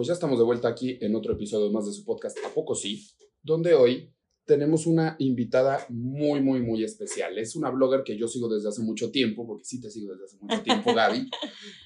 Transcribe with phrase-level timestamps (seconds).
[0.00, 2.74] Pues ya estamos de vuelta aquí en otro episodio más de su podcast A Poco
[2.74, 3.06] Sí,
[3.42, 4.10] donde hoy
[4.46, 7.36] tenemos una invitada muy, muy, muy especial.
[7.36, 10.24] Es una blogger que yo sigo desde hace mucho tiempo, porque sí te sigo desde
[10.24, 11.28] hace mucho tiempo, Gaby.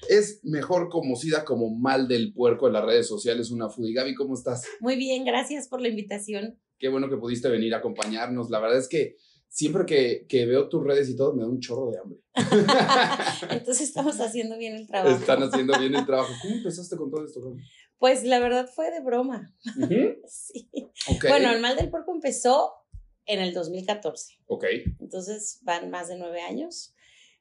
[0.07, 3.93] es mejor conocida como Mal del Puerco en las redes sociales, una foodie.
[3.93, 4.63] Gaby, ¿cómo estás?
[4.79, 6.57] Muy bien, gracias por la invitación.
[6.79, 8.49] Qué bueno que pudiste venir a acompañarnos.
[8.49, 9.17] La verdad es que
[9.49, 12.19] siempre que, que, veo tus redes y todo, me da un chorro de hambre.
[13.51, 15.17] Entonces estamos haciendo bien el trabajo.
[15.17, 16.31] Están haciendo bien el trabajo.
[16.41, 17.41] ¿Cómo empezaste con todo esto?
[17.97, 19.55] Pues la verdad fue de broma.
[20.27, 20.69] sí.
[21.27, 22.73] Bueno, el mal del puerco empezó
[23.25, 24.39] en el 2014.
[24.47, 24.65] Ok.
[24.99, 26.93] Entonces van más de nueve años.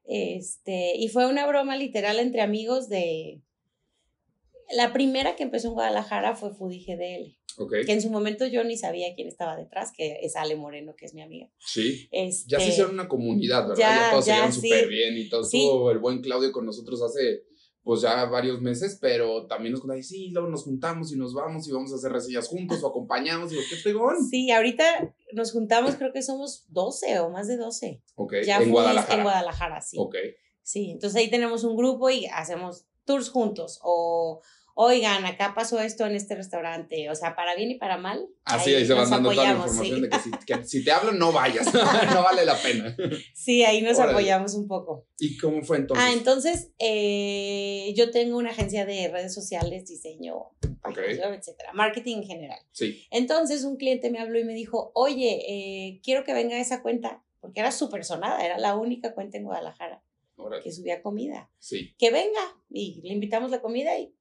[0.04, 3.42] Este, y fue una broma literal entre amigos de...
[4.74, 7.36] La primera que empezó en Guadalajara fue Foodie GDL.
[7.56, 7.84] Okay.
[7.84, 11.04] Que en su momento yo ni sabía quién estaba detrás, que es Ale Moreno, que
[11.04, 11.48] es mi amiga.
[11.58, 12.08] Sí.
[12.10, 13.78] Este, ya se hicieron una comunidad, ¿verdad?
[13.78, 15.42] Ya, ya todos se súper bien y todo.
[15.42, 17.44] Estuvo el buen Claudio con nosotros hace
[17.84, 21.68] pues ya varios meses, pero también nos contaba, sí, luego nos juntamos y nos vamos
[21.68, 24.26] y vamos a hacer reseñas juntos o acompañamos y qué pegón.
[24.26, 28.02] Sí, ahorita nos juntamos, creo que somos 12 o más de 12.
[28.14, 29.14] Ok, ya en Guadalajara.
[29.14, 29.98] En Guadalajara, sí.
[30.00, 30.16] Ok.
[30.62, 34.40] Sí, entonces ahí tenemos un grupo y hacemos tours juntos o
[34.74, 38.28] oigan, acá pasó esto en este restaurante, o sea, para bien y para mal.
[38.44, 40.90] Así, ahí, ahí se van dando toda la información de que si, que si, te
[40.90, 41.72] hablo no vayas,
[42.12, 42.94] no vale la pena.
[43.32, 45.06] Sí, ahí nos apoyamos un poco.
[45.18, 46.04] ¿Y cómo fue entonces?
[46.04, 50.50] Ah, entonces eh, yo tengo una agencia de redes sociales, diseño,
[50.82, 51.18] okay.
[51.18, 52.60] etcétera, marketing en general.
[52.72, 53.06] Sí.
[53.10, 57.22] Entonces un cliente me habló y me dijo, oye, eh, quiero que venga esa cuenta,
[57.40, 60.02] porque era súper sonada, era la única cuenta en Guadalajara.
[60.64, 61.48] que subía comida.
[61.60, 61.94] Sí.
[61.96, 64.12] Que venga y le invitamos la comida y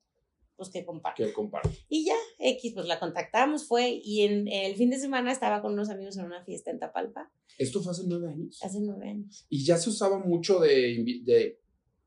[0.70, 1.26] pues que comparte.
[1.26, 1.70] Que comparte.
[1.90, 5.74] Y ya, X, pues la contactamos, fue, y en el fin de semana estaba con
[5.74, 7.32] unos amigos en una fiesta en Tapalpa.
[7.58, 8.60] ¿Esto fue hace nueve años?
[8.64, 9.46] Hace nueve años.
[9.50, 11.60] ¿Y ya se usaba mucho de, de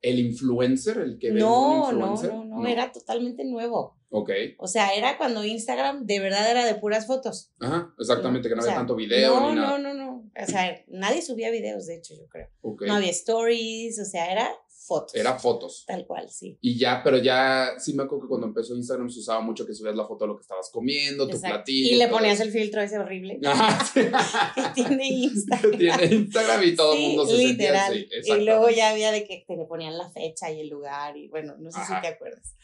[0.03, 2.33] el influencer, el que no, un influencer?
[2.33, 3.97] No, no, no, era totalmente nuevo.
[4.11, 4.31] Ok.
[4.59, 7.53] O sea, era cuando Instagram de verdad era de puras fotos.
[7.61, 9.79] Ajá, exactamente, que no había tanto video no, ni nada.
[9.79, 10.31] No, no, no.
[10.41, 12.49] O sea, nadie subía videos, de hecho, yo creo.
[12.87, 14.49] No había stories, o sea, era
[14.87, 15.15] fotos.
[15.15, 15.85] Era fotos.
[15.87, 16.57] Tal cual, sí.
[16.61, 19.75] Y ya, pero ya sí me acuerdo que cuando empezó Instagram se usaba mucho que
[19.75, 21.95] subías la foto de lo que estabas comiendo, tu platillo.
[21.95, 23.39] Y le ponías el filtro ese horrible.
[23.95, 25.79] que tiene Instagram.
[25.79, 27.93] tiene Instagram y todo el mundo se literal.
[27.93, 28.33] sentía así.
[28.33, 31.29] Y luego ya había de que te le ponían la fecha y el lugar y
[31.29, 32.55] bueno, no sé si te acuerdas.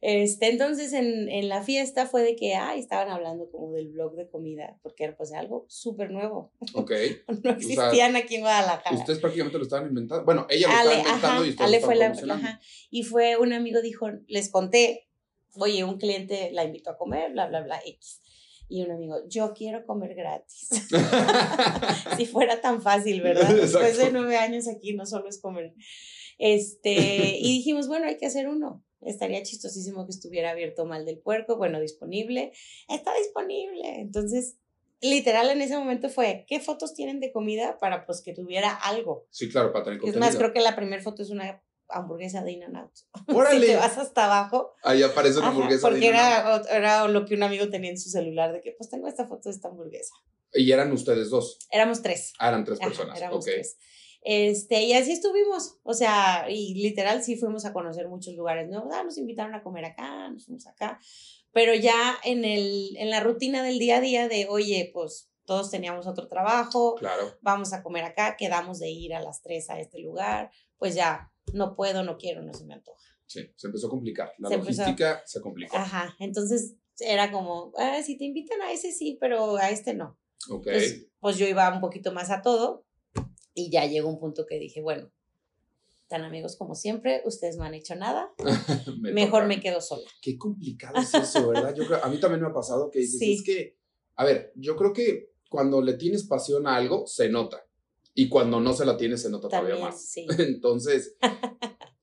[0.00, 4.14] Este, entonces en, en, la fiesta fue de que, ay, estaban hablando como del blog
[4.14, 6.52] de comida, porque era pues algo súper nuevo.
[6.74, 6.92] Ok.
[7.42, 8.96] no existían aquí en Guadalajara.
[8.96, 10.24] Ustedes prácticamente lo estaban inventando.
[10.24, 12.60] Bueno, ella lo estaba inventando y Ale fue la, ajá.
[12.90, 15.08] Y fue un amigo dijo, les conté,
[15.56, 18.22] oye, un cliente la invitó a comer, bla, bla, bla, X.
[18.68, 20.68] Y un amigo, yo quiero comer gratis.
[22.16, 23.48] si fuera tan fácil, ¿verdad?
[23.54, 25.74] Después de nueve años aquí no solo es comer.
[26.38, 28.84] Este, y dijimos, bueno, hay que hacer uno.
[29.00, 32.52] Estaría chistosísimo que estuviera abierto mal del puerco, bueno, disponible.
[32.88, 34.00] Está disponible.
[34.00, 34.56] Entonces,
[35.00, 39.26] literal en ese momento fue, ¿qué fotos tienen de comida para pues que tuviera algo?
[39.30, 40.24] Sí, claro, para tener contenido.
[40.24, 42.92] Es más, creo que la primera foto es una hamburguesa de In-N-Out.
[43.50, 44.74] si te vas hasta abajo.
[44.82, 48.52] Ahí aparece una hamburguesa porque era, era lo que un amigo tenía en su celular,
[48.52, 50.14] de que pues tengo esta foto de esta hamburguesa.
[50.52, 51.58] ¿Y eran ustedes dos?
[51.70, 52.32] Éramos tres.
[52.38, 53.16] Ah, eran tres personas.
[53.16, 53.76] éramos tres.
[54.22, 58.88] Este, y así estuvimos, o sea, y literal sí fuimos a conocer muchos lugares ¿no?
[58.92, 60.98] Ah, nos invitaron a comer acá, nos fuimos acá,
[61.52, 65.70] pero ya en, el, en la rutina del día a día de, oye, pues todos
[65.70, 67.38] teníamos otro trabajo, claro.
[67.40, 71.32] vamos a comer acá, quedamos de ir a las tres a este lugar, pues ya,
[71.54, 73.02] no puedo, no quiero, no se me antoja.
[73.26, 75.76] Sí, se empezó a complicar, la logística se complicó.
[75.76, 80.18] Ajá, entonces era como, ah, si te invitan a ese sí, pero a este no.
[80.50, 80.68] Ok.
[81.18, 82.86] pues yo iba un poquito más a todo,
[83.58, 85.10] y ya llegó un punto que dije, bueno,
[86.08, 88.32] tan amigos como siempre, ustedes no han hecho nada,
[89.00, 90.08] mejor me quedo sola.
[90.22, 91.74] Qué complicado es eso, ¿verdad?
[91.74, 93.76] Yo creo, a mí también me ha pasado que dices, es que,
[94.16, 97.64] a ver, yo creo que cuando le tienes pasión a algo, se nota.
[98.14, 100.16] Y cuando no se la tienes, se nota todavía más.
[100.38, 101.16] Entonces,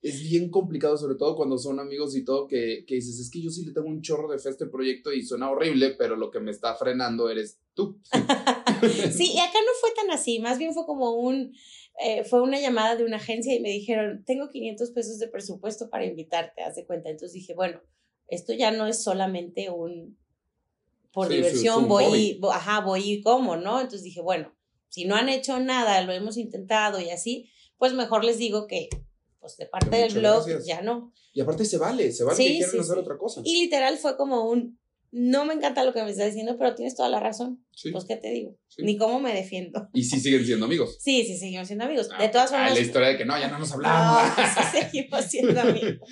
[0.05, 3.41] es bien complicado, sobre todo cuando son amigos y todo, que, que, dices, es que
[3.41, 6.15] yo sí le tengo un chorro de fe a este proyecto y suena horrible, pero
[6.15, 7.99] lo que me está frenando eres tú.
[9.11, 11.55] sí, y acá no fue tan así, más bien fue como un,
[11.99, 15.89] eh, fue una llamada de una agencia y me dijeron, tengo 500 pesos de presupuesto
[15.89, 17.09] para invitarte, haz de cuenta.
[17.09, 17.81] Entonces dije, bueno,
[18.27, 20.19] esto ya no es solamente un,
[21.11, 23.81] por diversión, voy, y, ajá, voy y como, ¿no?
[23.81, 24.53] Entonces dije, bueno,
[24.89, 27.49] si no han hecho nada, lo hemos intentado y así,
[27.79, 28.89] pues mejor les digo que
[29.45, 31.13] pues de parte del blog ya no.
[31.31, 33.41] Y aparte se vale, se vale que quieran hacer otra cosa.
[33.43, 34.79] Y literal fue como un,
[35.11, 37.65] no me encanta lo que me estás diciendo, pero tienes toda la razón.
[37.91, 38.57] Pues, ¿qué te digo?
[38.77, 39.87] Ni cómo me defiendo.
[39.93, 40.97] ¿Y sí siguen siendo amigos?
[40.99, 42.09] Sí, sí, seguimos siendo amigos.
[42.09, 42.73] de todas ah, formas.
[42.73, 44.37] la historia de que no, ya no nos hablamos.
[44.37, 46.09] No, sí seguimos siendo amigos.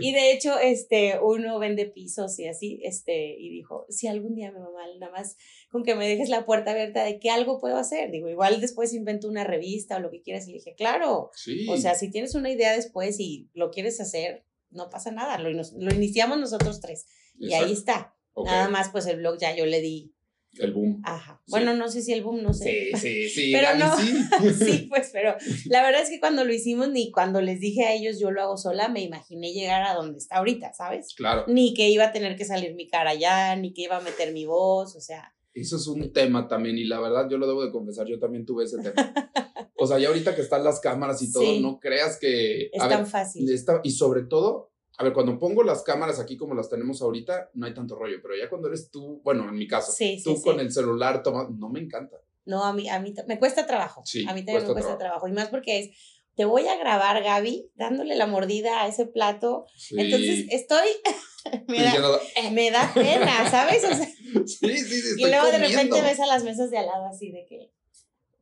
[0.00, 4.52] Y de hecho, este, uno vende pisos y así, este, y dijo, si algún día
[4.52, 5.36] me va mal, nada más
[5.70, 8.10] con que me dejes la puerta abierta de que algo puedo hacer.
[8.10, 10.46] Digo, igual después invento una revista o lo que quieras.
[10.46, 11.30] Y le dije, claro.
[11.34, 11.66] Sí.
[11.68, 15.38] O sea, si tienes una idea después y lo quieres hacer, no pasa nada.
[15.38, 17.06] Lo, lo iniciamos nosotros tres.
[17.38, 18.14] Y ahí está.
[18.42, 20.14] Nada más, pues el blog ya yo le di.
[20.58, 21.02] El boom.
[21.04, 21.42] Ajá.
[21.48, 22.90] Bueno, no sé si el boom, no sé.
[22.94, 23.52] Sí, sí, sí.
[23.54, 23.96] pero no.
[23.96, 24.14] Sí.
[24.64, 25.34] sí, pues, pero
[25.66, 28.42] la verdad es que cuando lo hicimos, ni cuando les dije a ellos yo lo
[28.42, 31.14] hago sola, me imaginé llegar a donde está ahorita, ¿sabes?
[31.16, 31.44] Claro.
[31.48, 34.32] Ni que iba a tener que salir mi cara allá, ni que iba a meter
[34.32, 35.34] mi voz, o sea.
[35.52, 38.44] Eso es un tema también, y la verdad, yo lo debo de confesar, yo también
[38.44, 39.12] tuve ese tema.
[39.76, 42.70] o sea, ya ahorita que están las cámaras y todo, no creas que.
[42.72, 43.48] Es tan fácil.
[43.84, 47.66] y sobre todo, a ver, cuando pongo las cámaras aquí como las tenemos ahorita, no
[47.66, 49.92] hay tanto rollo, pero ya cuando eres tú, bueno, en mi caso,
[50.22, 52.16] tú con el celular toma, no me encanta.
[52.46, 54.02] No, a mí, a mí me cuesta trabajo.
[54.04, 55.26] Sí, a mí también me cuesta trabajo.
[55.26, 55.90] Y más porque es,
[56.36, 59.66] te voy a grabar, Gaby, dándole la mordida a ese plato.
[59.90, 60.86] Entonces estoy,
[61.68, 61.92] me, da,
[62.52, 63.84] me, da, pena, ¿sabes?
[63.84, 64.06] O sea,
[64.46, 65.14] sí, sí, sí.
[65.16, 67.70] Y luego de repente ves a las mesas de al lado así de que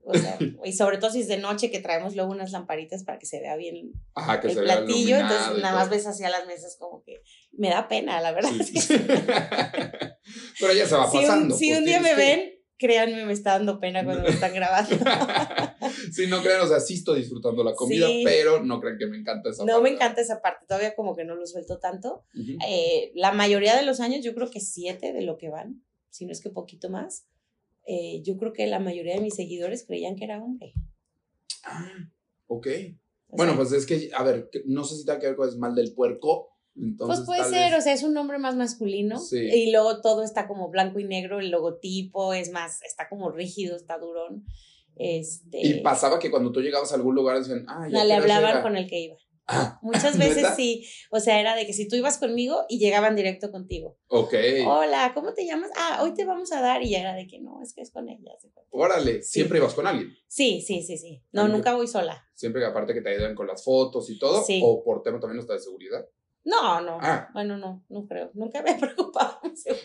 [0.04, 3.18] o sea, y sobre todo si es de noche que traemos luego unas lamparitas para
[3.18, 7.22] que se vea bien el platillo, entonces nada más ves hacia las mesas como que
[7.52, 8.50] me da pena, la verdad.
[10.60, 11.54] Pero ya se va pasando.
[11.56, 14.96] Si un, pues, día me ven, créanme, me está dando pena cuando me están grabando.
[16.12, 19.18] sí, no crean, o sea, sí estoy disfrutando la comida, pero no crean que me
[19.18, 19.72] encanta esa parte.
[19.72, 22.24] No me encanta esa parte, todavía como que no lo suelto tanto.
[22.66, 26.26] Eh, la mayoría de los años, yo creo que siete de lo que van, si
[26.26, 27.26] no es que poquito más
[27.86, 30.72] eh, yo creo que la mayoría de mis seguidores creían que era hombre.
[31.64, 32.10] Ah,
[32.46, 32.66] ok.
[33.28, 35.74] bueno, pues es que, a ver, no sé si va a quedar con el mal
[35.74, 36.50] del puerco.
[36.98, 39.20] pues puede ser, o sea, es un nombre más masculino.
[39.30, 43.76] Y luego todo está como blanco y negro, el logotipo es más, está como rígido,
[43.76, 44.44] está durón.
[44.96, 45.66] Este...
[45.66, 47.98] Y pasaba que cuando tú llegabas a algún lugar decían, ah, ya.
[47.98, 49.16] No, le hablaban con el que iba.
[49.82, 53.50] Muchas veces sí, o sea, era de que si tú ibas conmigo y llegaban directo
[53.50, 53.98] contigo.
[54.08, 54.34] Ok.
[54.66, 55.70] Hola, ¿cómo te llamas?
[55.76, 57.90] Ah, hoy te vamos a dar y ya era de que no, es que es
[57.90, 58.32] con ella.
[58.70, 60.14] Órale, ¿siempre ibas con alguien?
[60.26, 61.22] Sí, sí, sí, sí.
[61.32, 62.26] No, nunca voy sola.
[62.34, 64.60] Siempre aparte que te ayudan con las fotos y todo, sí.
[64.64, 66.06] o por tema también está de seguridad.
[66.44, 66.98] No, no.
[67.00, 67.28] Ah.
[67.32, 68.30] Bueno, no, no creo.
[68.34, 69.40] Nunca me he preocupado.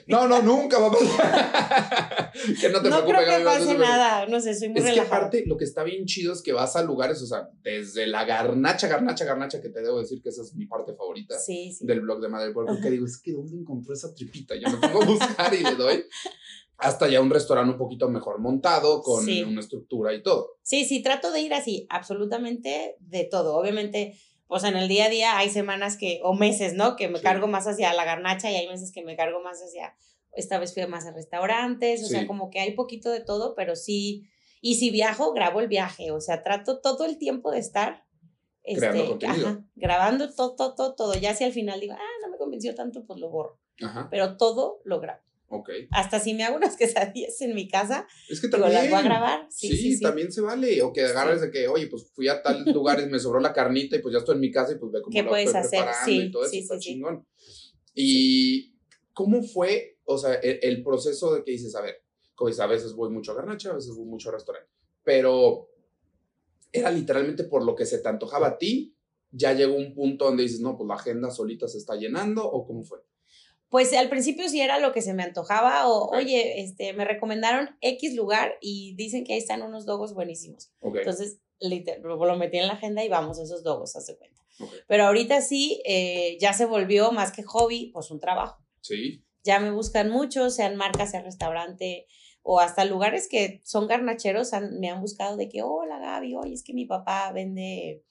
[0.07, 2.31] No, no, nunca va a pasar.
[2.59, 4.25] que no te no creo que pase nada.
[4.25, 6.75] No sé, soy muy Es que aparte, lo que está bien chido es que vas
[6.75, 10.41] a lugares, o sea, desde la garnacha, garnacha, garnacha, que te debo decir que esa
[10.41, 11.35] es mi parte favorita
[11.81, 14.55] del blog de Madre Pueblo, que digo, es que ¿dónde encontró esa tripita?
[14.55, 16.05] Yo me pongo a buscar y le doy.
[16.79, 20.57] Hasta ya un restaurante un poquito mejor montado, con una estructura y todo.
[20.61, 23.55] Sí, sí, trato de ir así, absolutamente de todo.
[23.55, 24.15] Obviamente
[24.47, 26.95] pues en el día a día hay semanas que, o meses, ¿no?
[26.95, 29.95] Que me cargo más hacia la garnacha y hay meses que me cargo más hacia,
[30.31, 33.75] esta vez fui más a restaurantes, o sea, como que hay poquito de todo, pero
[33.75, 34.29] sí,
[34.61, 38.05] y si viajo, grabo el viaje, o sea, trato todo el tiempo de estar
[38.63, 39.17] este,
[39.75, 43.05] grabando todo, todo, todo, todo, ya si al final digo, ah, no me convenció tanto,
[43.05, 43.59] pues lo borro,
[44.09, 45.21] pero todo lo grabo.
[45.49, 45.87] Okay.
[45.91, 49.01] Hasta si me hago unas quesadillas en mi casa, es que también, las voy a
[49.01, 49.47] grabar.
[49.49, 50.81] Sí, sí, también se vale.
[50.81, 53.53] O que agarres de que, oye, pues fui a tal lugar y me sobró la
[53.53, 55.85] carnita y pues ya estoy en mi casa y pues ve cómo ¿Qué puedes hacer?
[56.05, 57.25] Sí, y todo eso está chingón.
[57.93, 58.75] Y
[59.13, 62.03] cómo fue, o sea, el, proceso de que dices, a ver,
[62.39, 64.69] dices, a veces voy mucho a garnacha, a veces voy mucho a restaurante,
[65.03, 65.71] pero
[66.71, 68.95] era literalmente por lo que se te antojaba a ti,
[69.31, 72.67] ya llegó un punto donde dices, no, pues la agenda solita se está llenando, o
[72.67, 72.99] cómo fue?
[73.69, 77.77] Pues al principio sí era lo que se me antojaba o, oye, este, me recomendaron
[77.81, 80.71] X lugar y dicen que ahí están unos dogos buenísimos.
[80.81, 84.41] Entonces, lo metí en la agenda y vamos a esos dogos, hace cuenta.
[84.87, 88.63] Pero ahorita sí, eh, ya se volvió más que hobby, pues un trabajo.
[88.81, 89.23] Sí.
[89.43, 92.07] Ya me buscan mucho, sean marcas, sean restaurante
[92.49, 96.63] o hasta lugares que son garnacheros me han buscado de que, hola Gaby, oye, es
[96.63, 98.05] que mi papá vende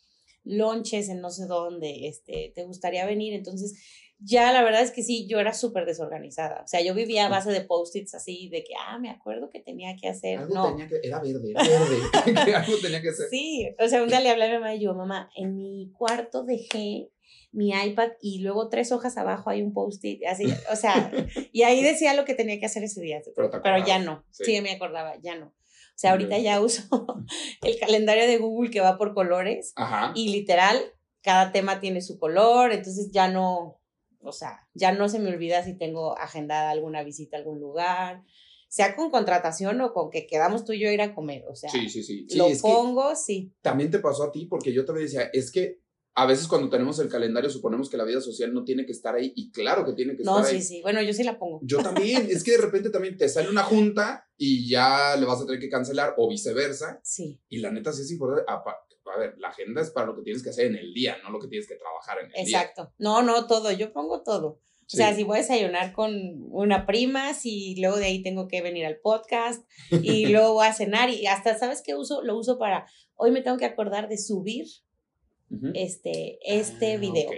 [0.44, 3.32] lonches en no sé dónde, este, ¿te gustaría venir?
[3.32, 3.82] Entonces,
[4.18, 6.62] ya la verdad es que sí, yo era súper desorganizada.
[6.64, 9.61] O sea, yo vivía a base de post-its así, de que, ah, me acuerdo que
[9.61, 10.38] tenía que hacer.
[10.38, 10.68] Algo no.
[10.70, 12.54] tenía que, era verde, era verde.
[12.54, 13.28] algo tenía que hacer.
[13.28, 15.92] Sí, o sea, un día le hablé a mi mamá y yo, mamá, en mi
[15.96, 17.11] cuarto dejé
[17.52, 21.11] mi iPad y luego tres hojas abajo hay un post-it, así, o sea,
[21.52, 24.61] y ahí decía lo que tenía que hacer ese día, pero, ya no, sí.
[24.61, 25.46] me acordaba, ya no.
[25.46, 26.82] O sea, ahorita ya uso
[27.62, 30.12] el calendario de Google que va por colores Ajá.
[30.14, 30.78] y literal,
[31.23, 33.80] cada tema tiene su color, entonces ya no,
[34.26, 38.25] o sea, ya no se me olvida si tengo agendada alguna visita a algún lugar,
[38.68, 41.71] sea con contratación o con que quedamos tú y yo ir a comer, o sea,
[41.71, 42.26] sí, sí, sí.
[42.37, 43.54] lo pongo, sí.
[43.62, 45.80] También te pasó a ti porque yo también decía, es que
[46.18, 49.14] a veces cuando tenemos el calendario suponemos que la vida social no tiene que estar
[49.14, 50.54] ahí y claro que tiene que estar ahí.
[50.54, 50.80] No, sí, sí.
[50.80, 51.61] Bueno, yo sí la pongo.
[51.62, 52.26] Yo también.
[52.30, 55.61] es que de repente también te sale una junta y ya le vas a tener
[55.61, 57.00] que cancelar o viceversa.
[57.02, 57.38] Sí.
[57.50, 58.50] Y la neta sí es importante.
[59.16, 61.30] A, ver, la agenda es para lo que tienes que hacer en el día, no
[61.30, 62.61] lo que tienes que trabajar en el día.
[62.61, 62.92] Exacto.
[62.99, 63.73] No, no, todo.
[63.73, 64.61] Yo pongo todo.
[64.87, 66.12] O sea, si voy a desayunar con
[66.50, 70.73] una prima, si luego de ahí tengo que venir al podcast y luego voy a
[70.73, 72.23] cenar y hasta, ¿sabes qué uso?
[72.23, 74.66] Lo uso para, hoy me tengo que acordar de subir
[75.75, 77.30] este, este ah, video.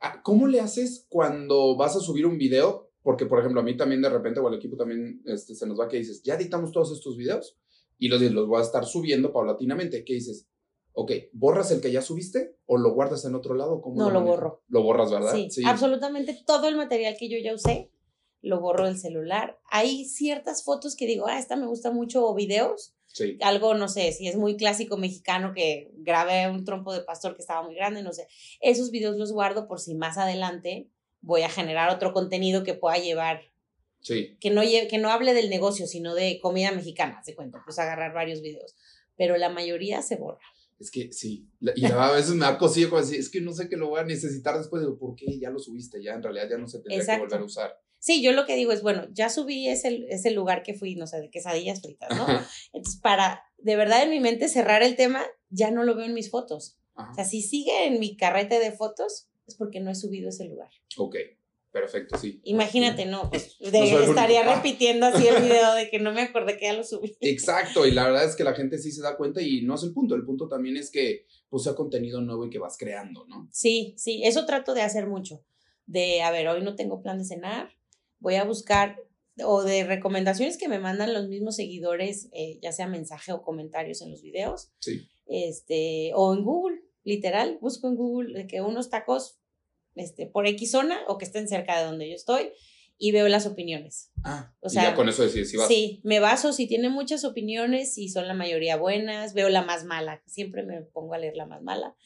[0.00, 2.90] Ah, ¿Cómo le haces cuando vas a subir un video?
[3.02, 5.78] Porque, por ejemplo, a mí también de repente o al equipo también este, se nos
[5.78, 7.56] va que dices, ya editamos todos estos videos
[7.98, 10.04] y los, los voy a estar subiendo paulatinamente.
[10.04, 10.48] ¿Qué dices?
[10.94, 13.82] Ok, ¿borras el que ya subiste o lo guardas en otro lado?
[13.94, 14.62] no, lo, borro.
[14.68, 15.34] Lo borras, ¿verdad?
[15.48, 17.90] Sí, absolutamente todo el material que yo ya usé,
[18.42, 19.58] lo borro del celular.
[19.70, 22.94] Hay ciertas fotos que digo, ah, esta me gusta mucho, o videos.
[23.06, 23.38] Sí.
[23.42, 27.42] Algo, no sé, si es muy clásico mexicano que grabé un trompo de pastor que
[27.42, 28.26] estaba muy grande, no sé.
[28.60, 32.96] Esos videos los guardo por si más adelante voy a generar otro contenido que pueda
[32.96, 33.52] llevar
[34.02, 34.36] Sí.
[34.40, 38.12] Que no, que no hable del negocio, sino de comida mexicana, se cuenta, pues agarrar
[38.12, 38.74] varios videos.
[39.16, 40.44] Pero la mayoría se borra.
[40.82, 43.68] Es que sí, y a veces me da cosilla como decir, es que no sé
[43.68, 45.38] que lo voy a necesitar después, digo, ¿por qué?
[45.38, 47.80] Ya lo subiste, ya en realidad ya no se tendría que volver a usar.
[48.00, 51.06] Sí, yo lo que digo es, bueno, ya subí ese, ese lugar que fui, no
[51.06, 52.26] sé, de quesadillas fritas, ¿no?
[52.72, 56.14] Entonces, para de verdad en mi mente cerrar el tema, ya no lo veo en
[56.14, 56.78] mis fotos.
[56.94, 60.44] O sea, si sigue en mi carrete de fotos, es porque no he subido ese
[60.44, 60.70] lugar.
[60.98, 61.16] Ok.
[61.72, 62.40] Perfecto, sí.
[62.44, 66.74] Imagínate, no, pues estaría repitiendo así el video de que no me acordé que ya
[66.74, 67.16] lo subí.
[67.20, 69.82] Exacto, y la verdad es que la gente sí se da cuenta y no es
[69.82, 73.26] el punto, el punto también es que pues sea contenido nuevo y que vas creando,
[73.26, 73.48] ¿no?
[73.50, 75.42] Sí, sí, eso trato de hacer mucho.
[75.86, 77.70] De, a ver, hoy no tengo plan de cenar,
[78.18, 78.96] voy a buscar
[79.42, 84.02] o de recomendaciones que me mandan los mismos seguidores, eh, ya sea mensaje o comentarios
[84.02, 84.70] en los videos.
[84.80, 85.08] Sí.
[85.26, 89.41] Este, o en Google, literal, busco en Google de que unos tacos
[89.94, 92.52] este, por X zona o que estén cerca de donde yo estoy
[92.98, 94.12] y veo las opiniones.
[94.22, 95.66] Ah, o sea, ya con eso decides si vas.
[95.66, 99.84] Sí, me baso si tiene muchas opiniones y son la mayoría buenas, veo la más
[99.84, 101.96] mala, siempre me pongo a leer la más mala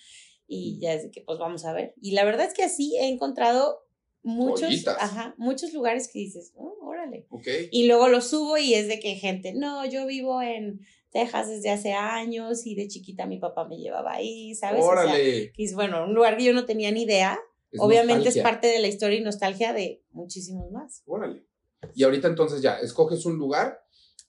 [0.49, 1.95] y ya es que pues vamos a ver.
[2.01, 3.81] Y la verdad es que así he encontrado
[4.23, 7.27] muchos, ajá, muchos lugares que dices, oh, órale.
[7.31, 7.69] Okay.
[7.71, 11.71] Y luego lo subo y es de que gente, no, yo vivo en Texas desde
[11.71, 14.83] hace años y de chiquita mi papá me llevaba ahí, ¿sabes?
[14.85, 15.53] Órale.
[15.53, 17.39] que es bueno, un lugar que yo no tenía ni idea
[17.79, 21.03] Obviamente es parte de la historia y nostalgia de muchísimos más.
[21.07, 21.47] Órale.
[21.95, 23.85] Y ahorita entonces ya, escoges un lugar.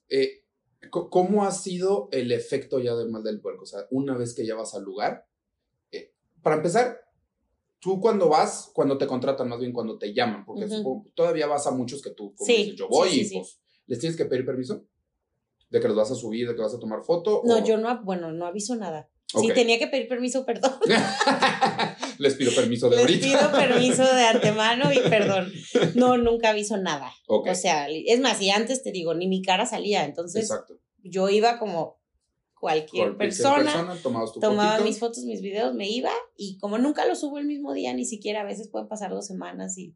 [0.08, 0.44] Eh,
[0.90, 3.64] ¿Cómo ha sido el efecto ya de mal del puerco?
[3.64, 5.26] O sea, una vez que ya vas al lugar,
[5.90, 7.00] eh, para empezar,
[7.80, 10.66] tú cuando vas, cuando te contratan, más bien cuando te llaman, porque
[11.14, 14.24] todavía vas a muchos que tú, como dices, yo voy y pues, ¿les tienes que
[14.24, 14.84] pedir permiso?
[15.68, 17.42] ¿De que los vas a subir, de que vas a tomar foto?
[17.44, 19.10] No, yo no, bueno, no aviso nada.
[19.26, 20.72] Sí, tenía que pedir permiso, perdón.
[22.18, 23.26] Les pido permiso de Les ahorita.
[23.26, 25.52] Les pido permiso de antemano y perdón.
[25.94, 27.12] No, nunca aviso nada.
[27.26, 30.04] O sea, es más, y antes te digo, ni mi cara salía.
[30.04, 30.78] Entonces, Exacto.
[31.02, 31.98] yo iba como
[32.58, 33.96] cualquier, persona,
[34.40, 37.94] tomaba mis fotos, mis videos, me iba y como nunca lo subo el mismo día,
[37.94, 39.94] ni siquiera a veces pueden pasar dos semanas y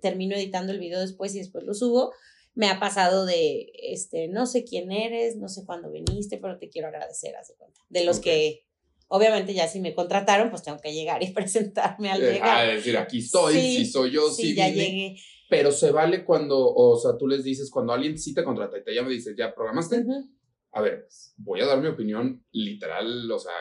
[0.00, 2.12] termino editando el video después y después lo subo
[2.56, 6.70] me ha pasado de, este, no sé quién eres, no sé cuándo viniste, pero te
[6.70, 7.78] quiero agradecer, hace cuenta.
[7.90, 8.65] De los que,
[9.08, 12.58] obviamente ya si me contrataron, pues tengo que llegar y presentarme al eh, llegar.
[12.58, 15.16] A decir, aquí estoy, si soy yo, sí, ya llegué.
[15.48, 18.82] Pero se vale cuando, o sea, tú les dices, cuando alguien sí te contrata y
[18.82, 20.04] te llama y dices, ¿ya programaste?
[20.72, 23.52] A ver, voy a dar mi opinión literal, o sea,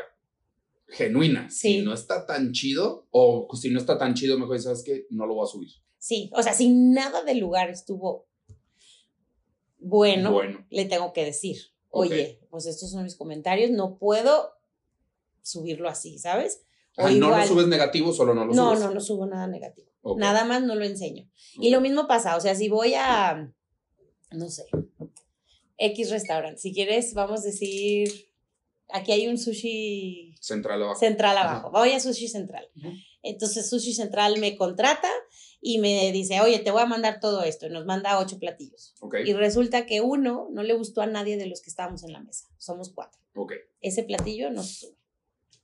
[0.88, 1.48] genuina.
[1.50, 5.28] Si no está tan chido, o si no está tan chido, mejor sabes que no
[5.28, 5.70] lo voy a subir.
[6.00, 8.28] Sí, o sea, si nada del lugar estuvo
[9.86, 11.58] bueno, le tengo que decir,
[11.90, 14.55] oye, pues estos son mis comentarios, no puedo
[15.46, 16.64] subirlo así, ¿sabes?
[16.98, 18.80] O no lo subes negativo, solo no lo no, subes.
[18.80, 19.92] No, no, no subo nada negativo.
[20.18, 21.30] Nada más no lo enseño.
[21.60, 23.52] Y lo mismo pasa, o sea, si voy a,
[24.32, 24.66] no sé,
[25.78, 28.30] X restaurante, si quieres, vamos a decir,
[28.90, 30.36] aquí hay un sushi...
[30.40, 31.00] Central abajo.
[31.00, 31.72] Central abajo.
[31.72, 32.70] Voy a sushi central.
[33.24, 35.10] Entonces, sushi central me contrata
[35.60, 37.66] y me dice, oye, te voy a mandar todo esto.
[37.66, 38.94] Y nos manda ocho platillos.
[39.26, 42.22] Y resulta que uno no le gustó a nadie de los que estábamos en la
[42.22, 42.48] mesa.
[42.58, 43.20] Somos cuatro.
[43.82, 44.95] Ese platillo no se sube.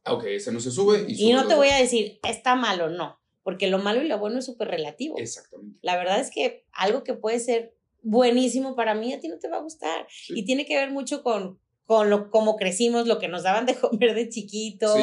[0.05, 1.05] Ok, ese no se sube.
[1.07, 3.19] Y, y no te voy a decir, está malo, no.
[3.43, 5.17] Porque lo malo y lo bueno es súper relativo.
[5.17, 5.77] Exactamente.
[5.81, 9.49] La verdad es que algo que puede ser buenísimo para mí, a ti no te
[9.49, 10.07] va a gustar.
[10.29, 11.59] Y tiene que ver mucho con
[11.91, 14.97] con lo cómo crecimos, lo que nos daban de comer de chiquitos,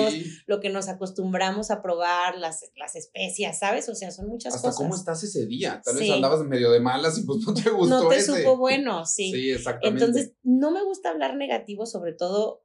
[0.47, 3.91] lo que nos acostumbramos a probar, las, las especias, ¿sabes?
[3.91, 4.79] O sea, son muchas Hasta cosas.
[4.83, 5.83] cómo estás ese día.
[5.85, 8.05] Tal vez andabas medio de malas y pues no te gustó.
[8.05, 9.31] No te supo bueno, sí.
[9.33, 10.03] Sí, exactamente.
[10.03, 12.63] Entonces, no me gusta hablar negativo, sobre todo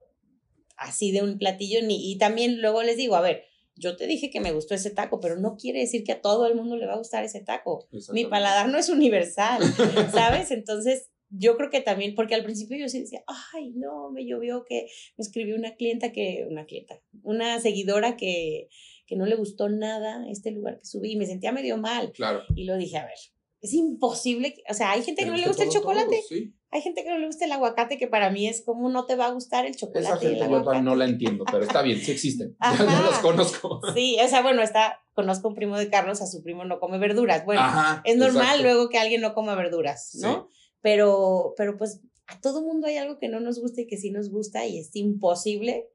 [0.75, 3.43] así de un platillo, ni, y también luego les digo, a ver,
[3.75, 6.45] yo te dije que me gustó ese taco, pero no quiere decir que a todo
[6.45, 7.87] el mundo le va a gustar ese taco.
[8.11, 9.61] Mi paladar no es universal,
[10.11, 10.51] ¿sabes?
[10.51, 14.63] Entonces, yo creo que también, porque al principio yo sí decía, ay, no, me llovió
[14.63, 14.87] que
[15.17, 18.69] me escribió una clienta que, una clienta, una seguidora que,
[19.07, 22.11] que no le gustó nada este lugar que subí y me sentía medio mal.
[22.11, 22.43] Claro.
[22.55, 23.17] Y lo dije, a ver,
[23.63, 26.21] es imposible, o sea, hay gente que no le gusta el chocolate,
[26.69, 29.15] hay gente que no le gusta el aguacate, que para mí es como no te
[29.15, 30.35] va a gustar el chocolate.
[30.35, 33.79] Esa gente yo no la entiendo, pero está bien, sí existen, ya no los conozco.
[33.93, 36.97] Sí, o sea, bueno, está, conozco un primo de Carlos, a su primo no come
[36.97, 37.61] verduras, bueno,
[38.03, 40.49] es normal luego que alguien no coma verduras, ¿no?
[40.81, 44.11] Pero, pero pues a todo mundo hay algo que no nos gusta y que sí
[44.11, 45.87] nos gusta y es imposible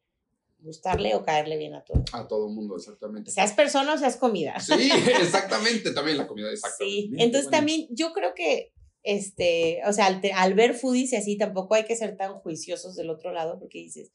[0.61, 2.05] gustarle o caerle bien a todo.
[2.13, 3.31] A todo mundo, exactamente.
[3.31, 4.59] Seas persona o seas comida.
[4.61, 7.09] Sí, exactamente, también la comida, exactamente.
[7.09, 8.73] Sí, entonces también yo creo que,
[9.03, 12.97] este, o sea, al, al ver foodies y así, tampoco hay que ser tan juiciosos
[12.97, 14.13] del otro lado porque dices,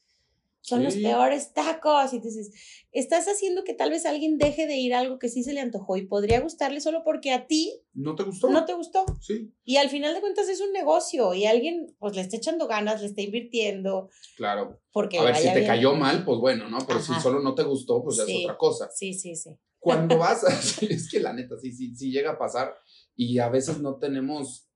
[0.64, 2.14] son los peores tacos.
[2.14, 2.50] Y dices,
[2.90, 5.60] estás haciendo que tal vez alguien deje de ir a algo que sí se le
[5.60, 8.48] antojó y podría gustarle solo porque a ti no te gustó.
[8.48, 9.04] No te gustó.
[9.20, 9.52] Sí.
[9.64, 13.02] Y al final de cuentas es un negocio y alguien pues le está echando ganas,
[13.02, 14.08] le está invirtiendo.
[14.36, 14.80] Claro.
[14.90, 16.78] Porque a ver, si te cayó mal, pues bueno, ¿no?
[16.86, 18.88] Pero si solo no te gustó, pues ya es otra cosa.
[18.90, 19.50] Sí, sí, sí.
[19.78, 20.44] Cuando vas,
[20.82, 22.74] es que la neta, sí, sí, sí llega a pasar
[23.14, 24.66] y a veces no tenemos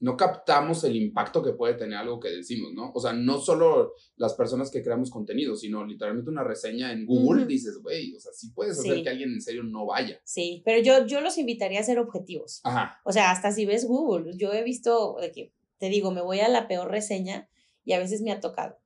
[0.00, 2.92] no captamos el impacto que puede tener algo que decimos, ¿no?
[2.94, 7.46] O sea, no solo las personas que creamos contenido, sino literalmente una reseña en Google,
[7.46, 10.20] dices, güey, o sea, sí puedes hacer que alguien en serio no vaya.
[10.24, 12.60] Sí, pero yo, yo los invitaría a ser objetivos.
[12.62, 13.00] Ajá.
[13.04, 16.48] O sea, hasta si ves Google, yo he visto, que, te digo, me voy a
[16.48, 17.48] la peor reseña
[17.84, 18.78] y a veces me ha tocado.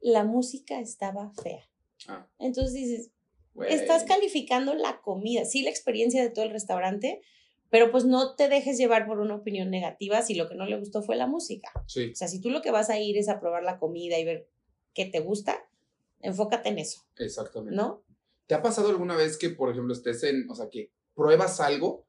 [0.00, 1.68] La música estaba fea.
[2.08, 2.26] Ah.
[2.38, 3.10] Entonces dices,
[3.68, 7.20] estás calificando la comida, sí la experiencia de todo el restaurante,
[7.70, 10.78] pero pues no te dejes llevar por una opinión negativa si lo que no le
[10.78, 11.70] gustó fue la música.
[11.86, 12.10] Sí.
[12.12, 14.24] O sea, si tú lo que vas a ir es a probar la comida y
[14.24, 14.48] ver
[14.92, 15.56] qué te gusta,
[16.20, 17.02] enfócate en eso.
[17.16, 17.76] Exactamente.
[17.76, 18.04] ¿No?
[18.46, 22.06] ¿Te ha pasado alguna vez que, por ejemplo, estés en, o sea, que pruebas algo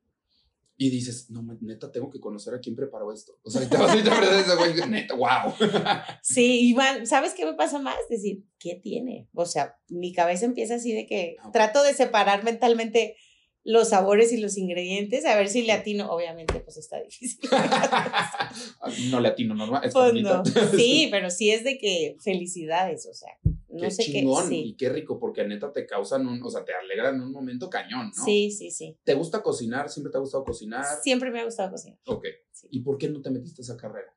[0.75, 3.37] y dices, no, neta, tengo que conocer a quién preparó esto?
[3.43, 5.53] O sea, te vas a ir a güey, neta, wow.
[6.23, 7.97] sí, igual, ¿sabes qué me pasa más?
[8.09, 9.29] Decir, ¿qué tiene?
[9.35, 13.15] O sea, mi cabeza empieza así de que trato de separar mentalmente
[13.63, 17.49] los sabores y los ingredientes, a ver si le atino, obviamente pues está difícil.
[19.11, 20.43] no le atino normal, es pues no.
[20.75, 24.55] Sí, pero sí es de que felicidades, o sea, no qué sé chingón, qué.
[24.55, 28.11] Y qué rico, porque neta te causan un, o sea, te alegran un momento cañón,
[28.15, 28.25] ¿no?
[28.25, 28.97] Sí, sí, sí.
[29.03, 29.89] ¿Te gusta cocinar?
[29.89, 30.85] ¿Siempre te ha gustado cocinar?
[31.03, 31.99] Siempre me ha gustado cocinar.
[32.05, 32.25] Ok.
[32.69, 34.13] ¿Y por qué no te metiste a esa carrera?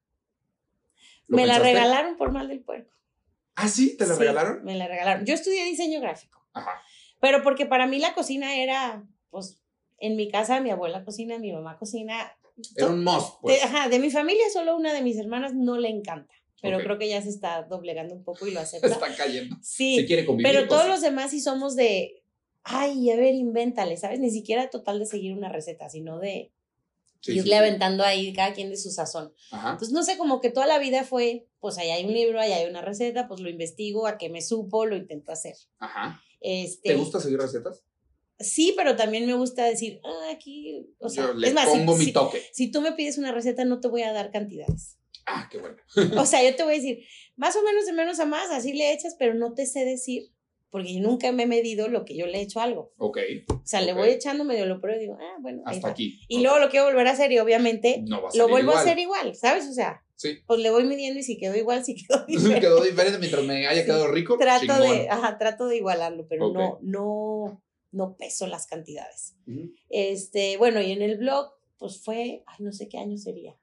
[1.26, 2.92] Me la regalaron por mal del puerco.
[3.56, 3.96] ¿Ah, sí?
[3.96, 4.64] ¿Te la regalaron?
[4.64, 5.24] Me la regalaron.
[5.24, 6.44] Yo estudié diseño gráfico.
[6.52, 6.82] Ajá.
[7.20, 9.58] Pero porque para mí la cocina era pues
[9.98, 12.32] en mi casa mi abuela cocina, mi mamá cocina.
[12.76, 13.56] Era un must, pues.
[13.56, 16.98] De, ajá, de mi familia solo una de mis hermanas no le encanta, pero creo
[16.98, 18.86] que ya se está doblegando un poco y lo acepta.
[18.86, 19.56] está cayendo.
[19.60, 19.96] Sí.
[19.96, 20.52] Se quiere convivir.
[20.52, 22.22] Pero todos los demás sí somos de,
[22.62, 24.20] ay, a ver, invéntale, ¿sabes?
[24.20, 26.52] Ni siquiera total de seguir una receta, sino de
[27.26, 29.32] irle aventando ahí cada quien de su sazón.
[29.50, 29.72] Ajá.
[29.72, 32.52] Entonces, no sé, como que toda la vida fue, pues ahí hay un libro, ahí
[32.52, 35.56] hay una receta, pues lo investigo, a que me supo, lo intento hacer.
[35.78, 36.22] Ajá.
[36.40, 37.82] Este, ¿Te gusta seguir recetas?
[38.38, 42.12] Sí, pero también me gusta decir, ah, aquí, o sea, le es más, pongo mi
[42.12, 42.42] toque.
[42.52, 44.98] Si tú me pides una receta, no te voy a dar cantidades.
[45.26, 45.76] Ah, qué bueno.
[46.20, 46.98] o sea, yo te voy a decir,
[47.36, 50.24] más o menos de menos a más, así le echas, pero no te sé decir,
[50.70, 52.92] porque yo nunca me he medido lo que yo le echo algo.
[52.98, 53.18] Ok.
[53.48, 55.62] O sea, le voy echando medio lo pruebo y digo, ah, bueno.
[55.66, 56.20] Hasta aquí.
[56.28, 59.68] Y luego lo quiero volver a hacer y obviamente lo vuelvo a hacer igual, ¿sabes?
[59.68, 60.38] O sea, Sí.
[60.46, 62.60] Pues le voy midiendo y si quedó igual, si quedó diferente.
[62.60, 64.38] quedó diferente mientras me haya quedado rico.
[64.38, 67.63] Trato de, ajá, trato de igualarlo, pero no, no,
[67.94, 69.36] no peso las cantidades.
[69.88, 73.56] Este, bueno, y en el blog, pues fue, ay, no sé qué año sería.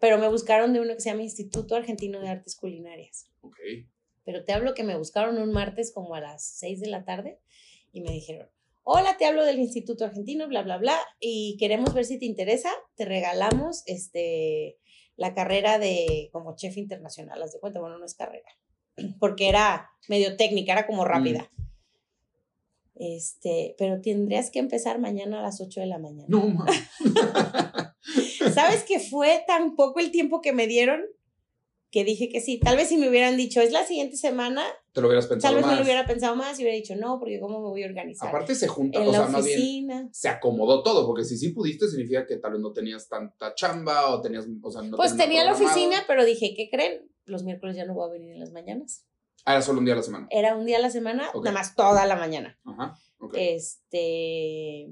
[0.00, 3.30] Pero me buscaron de uno que se llama Instituto Argentino de Artes Culinarias.
[3.42, 3.56] Ok.
[4.24, 7.40] Pero te hablo que me buscaron un martes como a las 6 de la tarde
[7.92, 8.48] y me dijeron,
[8.82, 12.70] hola, te hablo del Instituto Argentino, bla, bla, bla, y queremos ver si te interesa,
[12.96, 14.78] te regalamos este,
[15.16, 18.48] la carrera de como chef internacional, haz de cuenta, bueno, no es carrera,
[19.20, 21.50] porque era medio técnica, era como rápida.
[22.96, 26.26] Este, pero tendrías que empezar mañana a las 8 de la mañana.
[26.28, 26.64] No,
[28.54, 31.02] ¿Sabes que fue tan poco el tiempo que me dieron
[31.90, 32.58] que dije que sí?
[32.58, 34.64] Tal vez si me hubieran dicho, es la siguiente semana.
[34.92, 35.74] Te lo hubieras pensado Tal vez más.
[35.74, 38.28] me lo hubiera pensado más y hubiera dicho, no, porque ¿cómo me voy a organizar?
[38.28, 40.08] Aparte se junta, en o la sea, más bien oficina.
[40.12, 44.12] se acomodó todo, porque si sí pudiste significa que tal vez no tenías tanta chamba
[44.12, 47.08] o tenías, o sea, no Pues tenía la oficina, pero dije, ¿qué creen?
[47.26, 49.06] Los miércoles ya no voy a venir en las mañanas.
[49.44, 50.26] Ah, era solo un día a la semana.
[50.30, 52.58] Era un día a la semana, nada más toda la mañana.
[52.64, 52.96] Ajá.
[53.34, 54.88] Este,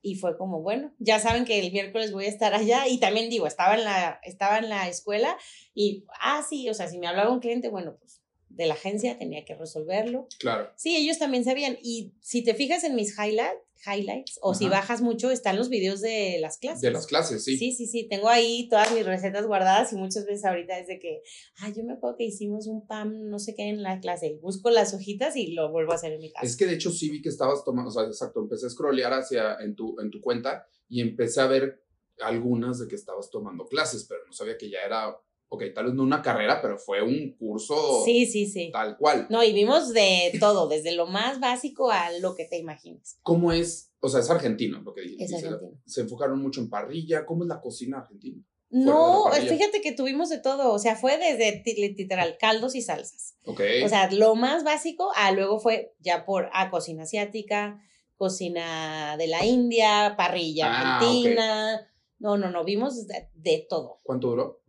[0.00, 3.30] y fue como, bueno, ya saben que el miércoles voy a estar allá y también
[3.30, 5.36] digo, estaba en la, estaba en la escuela
[5.74, 8.21] y, ah, sí, o sea, si me hablaba un cliente, bueno, pues
[8.54, 10.28] de la agencia, tenía que resolverlo.
[10.38, 10.70] Claro.
[10.76, 11.78] Sí, ellos también sabían.
[11.82, 16.00] Y si te fijas en mis highlight, highlights, o si bajas mucho, están los videos
[16.00, 16.82] de las clases.
[16.82, 17.56] De las clases, sí.
[17.56, 18.06] Sí, sí, sí.
[18.08, 21.22] Tengo ahí todas mis recetas guardadas y muchas veces ahorita desde que,
[21.58, 24.38] ah, yo me acuerdo que hicimos un pan, no sé qué, en la clase.
[24.40, 26.46] Busco las hojitas y lo vuelvo a hacer en mi casa.
[26.46, 29.12] Es que de hecho sí vi que estabas tomando, o sea, exacto, empecé a scrollear
[29.12, 31.82] hacia, en tu, en tu cuenta y empecé a ver
[32.20, 35.16] algunas de que estabas tomando clases, pero no sabía que ya era
[35.52, 38.70] ok, tal vez no una carrera, pero fue un curso sí, sí, sí.
[38.72, 39.26] tal cual.
[39.28, 43.18] No, y vimos de todo, desde lo más básico a lo que te imagines.
[43.22, 43.92] ¿Cómo es?
[44.00, 45.24] O sea, es argentino lo que dijiste.
[45.24, 45.78] Es argentino.
[45.84, 47.26] Se enfocaron mucho en parrilla.
[47.26, 48.42] ¿Cómo es la cocina argentina?
[48.70, 53.36] No, fíjate que tuvimos de todo, o sea, fue desde literal caldos y salsas.
[53.44, 53.60] Ok.
[53.84, 57.78] O sea, lo más básico, a luego fue ya por a cocina asiática,
[58.16, 61.86] cocina de la India, parrilla ah, argentina.
[62.18, 64.00] No, no, no, vimos de todo.
[64.02, 64.62] ¿Cuánto duró?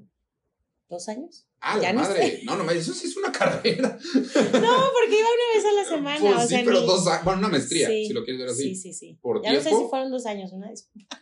[0.93, 1.47] Dos años.
[1.59, 2.41] Ah, la madre.
[2.43, 3.97] No, no, eso sí es una carrera.
[4.13, 6.35] No, porque iba una vez a la semana.
[6.35, 7.25] Pues sí, pero dos años.
[7.25, 8.75] Bueno, una maestría, si lo quieres ver así.
[8.75, 9.19] Sí, sí, sí.
[9.43, 11.21] ya no sé si fueron dos años, una disculpa.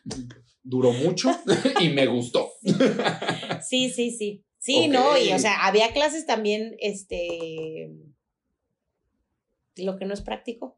[0.63, 1.31] Duró mucho
[1.79, 2.51] y me gustó.
[3.67, 4.43] Sí, sí, sí.
[4.59, 7.91] Sí, no, y o sea, había clases también, este.
[9.77, 10.77] Lo que no es práctico.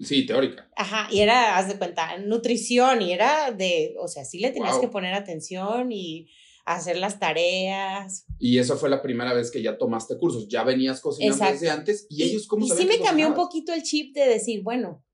[0.00, 0.68] Sí, teórica.
[0.76, 4.78] Ajá, y era, haz de cuenta, nutrición, y era de, o sea, sí le tenías
[4.78, 6.30] que poner atención y
[6.64, 8.26] hacer las tareas.
[8.38, 12.06] Y eso fue la primera vez que ya tomaste cursos, ya venías cocinando desde antes
[12.08, 15.04] y, ellos cómo Y sí me cambió un poquito el chip de decir, bueno,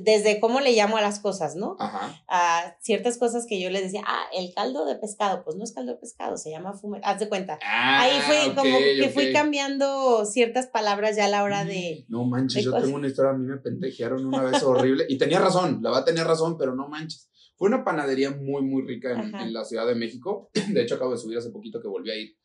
[0.00, 1.76] desde cómo le llamo a las cosas, ¿no?
[1.78, 2.22] Ajá.
[2.28, 5.72] A ciertas cosas que yo les decía, ah, el caldo de pescado, pues no es
[5.72, 7.58] caldo de pescado, se llama fume, haz de cuenta.
[7.64, 12.04] Ah, Ahí fue como que fui cambiando ciertas palabras ya a la hora de...
[12.08, 15.40] No manches, yo tengo una historia, a mí me pendejearon una vez horrible y tenía
[15.40, 17.30] razón, la va a tener razón, pero no manches.
[17.62, 20.50] Fue una panadería muy, muy rica en, la Ciudad de México.
[20.74, 22.36] De hecho, acabo de subir hace poquito que volví a ir.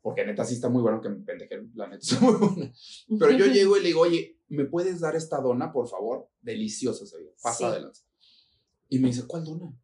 [0.00, 1.70] Porque neta sí está muy bueno que me pendejen.
[1.74, 2.72] La neta está muy buena.
[3.18, 6.26] Pero yo llego y le digo, oye, ¿me puedes dar esta dona, por favor?
[6.40, 7.34] Deliciosa se ve.
[7.42, 8.00] Pasa adelante.
[8.88, 9.78] Y me dice, ¿cuál dona?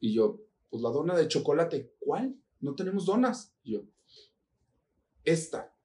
[0.00, 0.40] Y yo,
[0.70, 1.92] pues la dona de chocolate.
[1.98, 2.34] ¿Cuál?
[2.60, 3.52] No tenemos donas.
[3.62, 3.82] Y yo,
[5.22, 5.76] esta.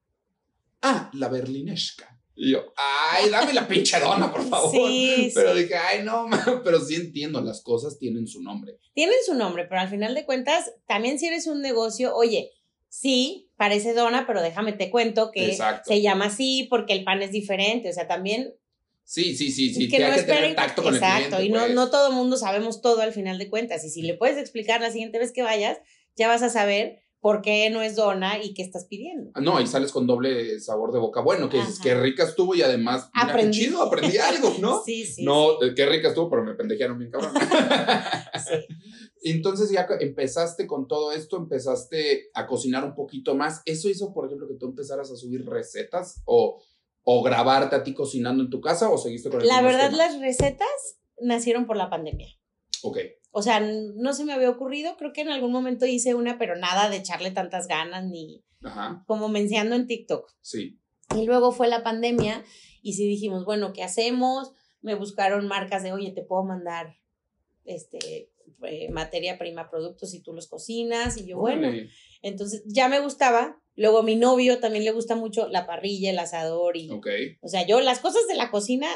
[0.81, 2.22] Ah, la berlinesca.
[2.35, 4.71] Y yo, ay, dame la pinche dona, por favor.
[4.71, 6.27] Sí, pero dije, ay, no,
[6.63, 8.79] pero sí entiendo, las cosas tienen su nombre.
[8.93, 12.49] Tienen su nombre, pero al final de cuentas, también si eres un negocio, oye,
[12.89, 17.31] sí, parece dona, pero déjame te cuento que se llama así porque el pan es
[17.31, 18.53] diferente, o sea, también...
[19.05, 21.73] Sí, sí, sí, sí, que no que tener tacto con exacto, el y no, pues.
[21.73, 24.81] no todo el mundo sabemos todo al final de cuentas, y si le puedes explicar
[24.81, 25.77] la siguiente vez que vayas,
[26.15, 29.31] ya vas a saber por qué no es dona y qué estás pidiendo.
[29.33, 31.21] Ah, no, y sales con doble sabor de boca.
[31.21, 33.59] Bueno, que dices, qué rica estuvo y además, aprendí.
[33.59, 34.81] chido, aprendí algo, ¿no?
[34.85, 35.23] sí, sí.
[35.23, 37.31] No, eh, qué rica estuvo, pero me pendejearon bien cabrón.
[38.45, 38.75] sí.
[39.23, 43.61] Entonces ya empezaste con todo esto, empezaste a cocinar un poquito más.
[43.63, 46.61] ¿Eso hizo, por ejemplo, que tú empezaras a subir recetas o,
[47.03, 50.19] o grabarte a ti cocinando en tu casa o seguiste con el La verdad, las
[50.19, 52.27] recetas nacieron por la pandemia.
[52.81, 52.97] Ok.
[53.35, 56.55] O sea, no se me había ocurrido, creo que en algún momento hice una, pero
[56.55, 58.43] nada de echarle tantas ganas ni
[59.07, 60.31] como mencionando en TikTok.
[60.41, 60.79] Sí.
[61.17, 62.45] Y luego fue la pandemia
[62.83, 64.51] y sí dijimos, bueno, ¿qué hacemos?
[64.81, 66.95] Me buscaron marcas de, oye, te puedo mandar
[67.65, 68.29] este
[68.63, 71.17] eh, materia prima, productos y tú los cocinas.
[71.17, 71.69] Y yo, bueno,
[72.21, 73.59] entonces ya me gustaba.
[73.75, 76.89] Luego a mi novio también le gusta mucho la parrilla, el asador y...
[77.41, 78.87] O sea, yo las cosas de la cocina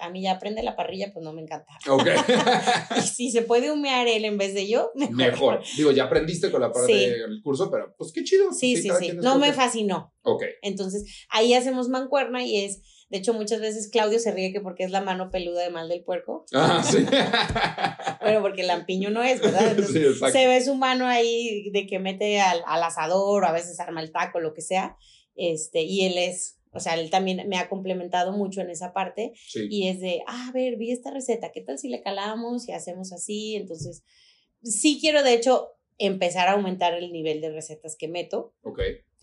[0.00, 1.72] a mí ya aprende la parrilla, pues no me encanta.
[1.88, 2.06] Ok.
[2.96, 5.14] y si se puede humear él en vez de yo, mejor.
[5.16, 5.62] Mejor.
[5.76, 8.52] Digo, ya aprendiste con la parte del curso, pero pues qué chido.
[8.52, 9.12] Sí, sí, sí.
[9.14, 10.12] No me fascinó.
[10.22, 10.42] Ok.
[10.62, 12.80] Entonces, ahí hacemos mancuerna y es,
[13.10, 15.88] de hecho, muchas veces Claudio se ríe que porque es la mano peluda de mal
[15.88, 16.44] del puerco.
[16.52, 17.04] Ah, sí.
[18.20, 19.76] bueno, porque el lampiño no es, ¿verdad?
[19.86, 20.38] sí, exacto.
[20.38, 24.00] Se ve su mano ahí de que mete al, al asador o a veces arma
[24.02, 24.96] el taco, lo que sea.
[25.36, 29.32] Este, y él es o sea, él también me ha complementado mucho en esa parte.
[29.54, 32.72] Y es de, ah, a ver, vi esta receta, ¿qué tal si le calamos y
[32.72, 33.54] hacemos así?
[33.54, 34.02] Entonces,
[34.62, 38.54] sí quiero, de hecho, empezar a aumentar el nivel de recetas que meto.
[38.62, 38.80] Ok.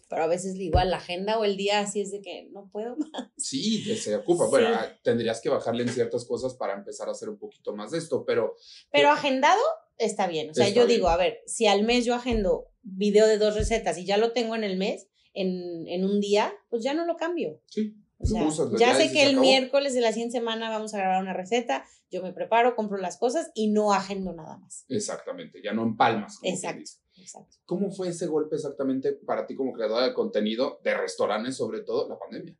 [0.09, 2.97] Pero a veces igual la agenda o el día así es de que no puedo
[2.97, 3.29] más.
[3.37, 4.45] Sí, se ocupa.
[4.47, 7.91] Bueno, ah, tendrías que bajarle en ciertas cosas para empezar a hacer un poquito más
[7.91, 8.55] de esto, pero...
[8.91, 9.61] Pero agendado
[9.97, 10.49] está bien.
[10.49, 13.97] O sea, yo digo, a ver, si al mes yo agendo video de dos recetas
[13.97, 17.17] y ya lo tengo en el mes, en, en un día, pues ya no lo
[17.17, 17.61] cambio.
[17.67, 17.95] Sí.
[18.21, 21.33] O sea, ya, sé que el miércoles de la siguiente semana vamos a grabar una
[21.33, 24.85] receta, yo me preparo, compro las cosas y no agendo nada más.
[24.89, 26.37] Exactamente, ya no empalmas.
[26.43, 27.57] Exacto, exacto.
[27.65, 32.07] ¿Cómo fue ese golpe exactamente para ti como creadora de contenido, de restaurantes sobre todo,
[32.07, 32.55] la pandemia?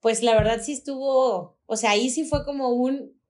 [0.00, 3.20] Pues la verdad sí estuvo, o sea, ahí sí fue como un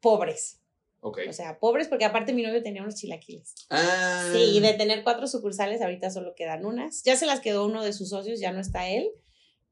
[0.00, 0.57] pobres.
[1.00, 1.28] Okay.
[1.28, 3.54] O sea, pobres porque aparte mi novio tenía unos chilaquiles.
[3.70, 4.30] Ah.
[4.32, 7.02] Sí, y de tener cuatro sucursales, ahorita solo quedan unas.
[7.04, 9.10] Ya se las quedó uno de sus socios, ya no está él.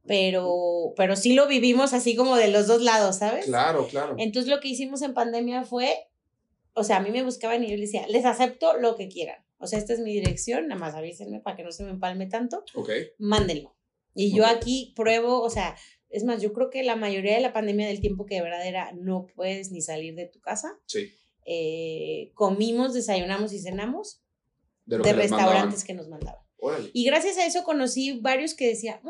[0.06, 3.46] pero, pero sí lo vivimos así como de los dos lados, ¿sabes?
[3.46, 4.14] Claro, claro.
[4.18, 6.08] Entonces lo que hicimos en pandemia fue,
[6.74, 9.44] o sea, a mí me buscaban y yo les decía, les acepto lo que quieran.
[9.58, 12.26] O sea, esta es mi dirección, nada más avísenme para que no se me empalme
[12.26, 12.62] tanto.
[12.74, 12.90] Ok.
[13.18, 13.74] Mándenlo.
[14.14, 15.76] Y yo aquí pruebo, o sea,
[16.16, 18.66] es más, yo creo que la mayoría de la pandemia del tiempo que de verdad
[18.66, 20.78] era no puedes ni salir de tu casa.
[20.86, 21.12] Sí.
[21.44, 24.22] Eh, comimos, desayunamos y cenamos
[24.86, 26.40] de, restaurantes que nos mandaban.
[26.94, 29.00] Y gracias a eso conocí varios que decían,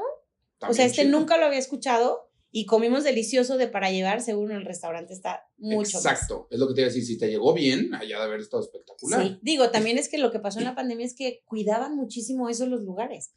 [0.60, 4.64] o sea, este nunca lo había escuchado y comimos delicioso de para llevar, según el
[4.64, 7.94] restaurante está mucho Exacto, es lo que te iba a decir, si te llegó bien,
[7.94, 9.22] allá de haber estado espectacular.
[9.22, 12.48] Sí, digo, también es que lo que pasó en la pandemia es que cuidaban muchísimo
[12.48, 13.30] eso los lugares.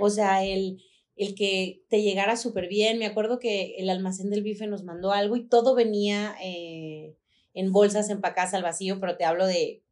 [0.00, 0.82] O sea, el,
[1.16, 5.12] el que te llegara súper bien, me acuerdo que el almacén del bife nos mandó
[5.12, 7.16] algo y todo venía eh,
[7.54, 9.82] en bolsas empacadas al vacío, pero te hablo de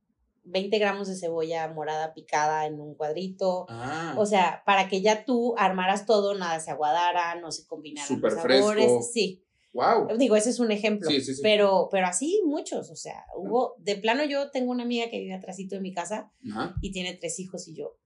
[0.45, 3.67] 20 gramos de cebolla morada picada en un cuadrito.
[3.69, 4.15] Ah.
[4.17, 8.35] O sea, para que ya tú armaras todo, nada se aguadara, no se combinaran los
[8.35, 9.13] sabores.
[9.13, 9.45] Sí.
[9.73, 10.17] Wow.
[10.19, 11.09] Digo, ese es un ejemplo.
[11.09, 11.43] Sí, sí, sí.
[11.43, 12.91] Pero, pero así muchos.
[12.91, 16.33] O sea, hubo, de plano yo tengo una amiga que vive atrásito de mi casa
[16.81, 17.97] y tiene tres hijos y yo,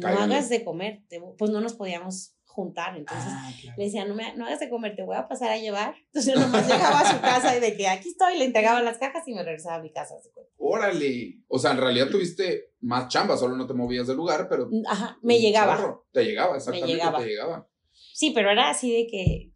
[0.00, 1.04] no hagas de comer.
[1.38, 2.96] pues no nos podíamos juntar.
[2.96, 5.58] Entonces ah, le decía, no, me, no hagas de comer, te voy a pasar a
[5.58, 5.94] llevar.
[6.06, 8.98] Entonces yo nomás llegaba a su casa y de que aquí estoy, le entregaba las
[8.98, 10.14] cajas y me regresaba a mi casa.
[10.56, 11.42] Órale.
[11.46, 14.68] O sea, en realidad tuviste más chamba, solo no te movías del lugar, pero.
[14.88, 16.00] Ajá, me llegaba.
[16.10, 16.86] Te llegaba, exactamente.
[16.86, 17.18] Me llegaba.
[17.18, 17.68] Te llegaba.
[18.14, 19.52] Sí, pero era así de que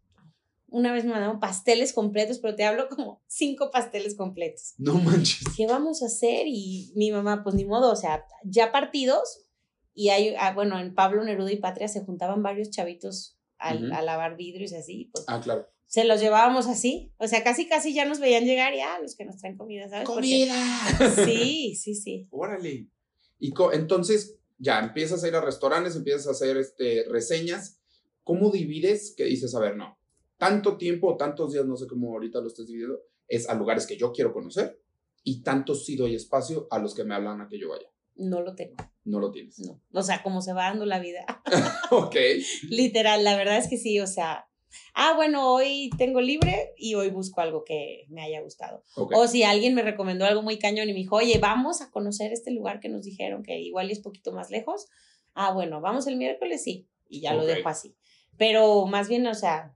[0.67, 4.75] una vez me mandaron pasteles completos, pero te hablo como cinco pasteles completos.
[4.77, 5.43] No manches.
[5.57, 6.45] ¿Qué vamos a hacer?
[6.47, 9.45] Y mi mamá, pues ni modo, o sea, ya partidos,
[9.93, 14.01] y hay, ah, bueno, en Pablo Neruda y Patria se juntaban varios chavitos al, a
[14.01, 15.09] lavar vidrios y así.
[15.11, 15.67] Pues, ah, claro.
[15.87, 17.13] Se los llevábamos así.
[17.17, 20.07] O sea, casi, casi ya nos veían llegar ya los que nos traen comida, ¿sabes?
[20.07, 20.55] ¡Comida!
[21.25, 22.27] sí, sí, sí.
[22.31, 22.87] Órale.
[23.39, 27.79] Y entonces, ya empiezas a ir a restaurantes, empiezas a hacer este, reseñas.
[28.23, 29.97] ¿Cómo divides que dices, a ver, no,
[30.37, 33.97] tanto tiempo, tantos días, no sé cómo ahorita lo estés dividiendo, es a lugares que
[33.97, 34.79] yo quiero conocer
[35.23, 37.87] y tanto sí doy espacio a los que me hablan a que yo vaya?
[38.15, 38.75] No lo tengo.
[39.03, 39.59] No lo tienes.
[39.59, 39.81] No.
[39.93, 41.25] O sea, como se va dando la vida.
[41.91, 42.15] ok.
[42.69, 44.47] Literal, la verdad es que sí, o sea,
[44.93, 48.83] ah, bueno, hoy tengo libre y hoy busco algo que me haya gustado.
[48.95, 52.31] O si alguien me recomendó algo muy cañón y me dijo, oye, vamos a conocer
[52.31, 54.87] este lugar que nos dijeron que igual es poquito más lejos.
[55.33, 56.87] Ah, bueno, vamos el miércoles, sí.
[57.09, 57.95] Y ya lo dejo así.
[58.37, 59.75] Pero más bien, o sea,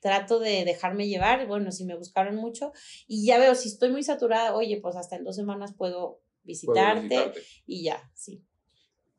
[0.00, 1.46] trato de dejarme llevar.
[1.46, 2.72] Bueno, si me buscaron mucho
[3.06, 7.32] y ya veo, si estoy muy saturada, oye, pues hasta en dos semanas puedo visitarte,
[7.66, 8.42] y ya, sí.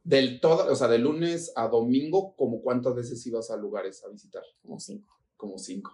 [0.03, 4.09] Del todo, o sea, de lunes a domingo, ¿como cuántas veces ibas a lugares a
[4.09, 4.43] visitar?
[4.61, 5.13] Como cinco.
[5.35, 5.91] Como cinco.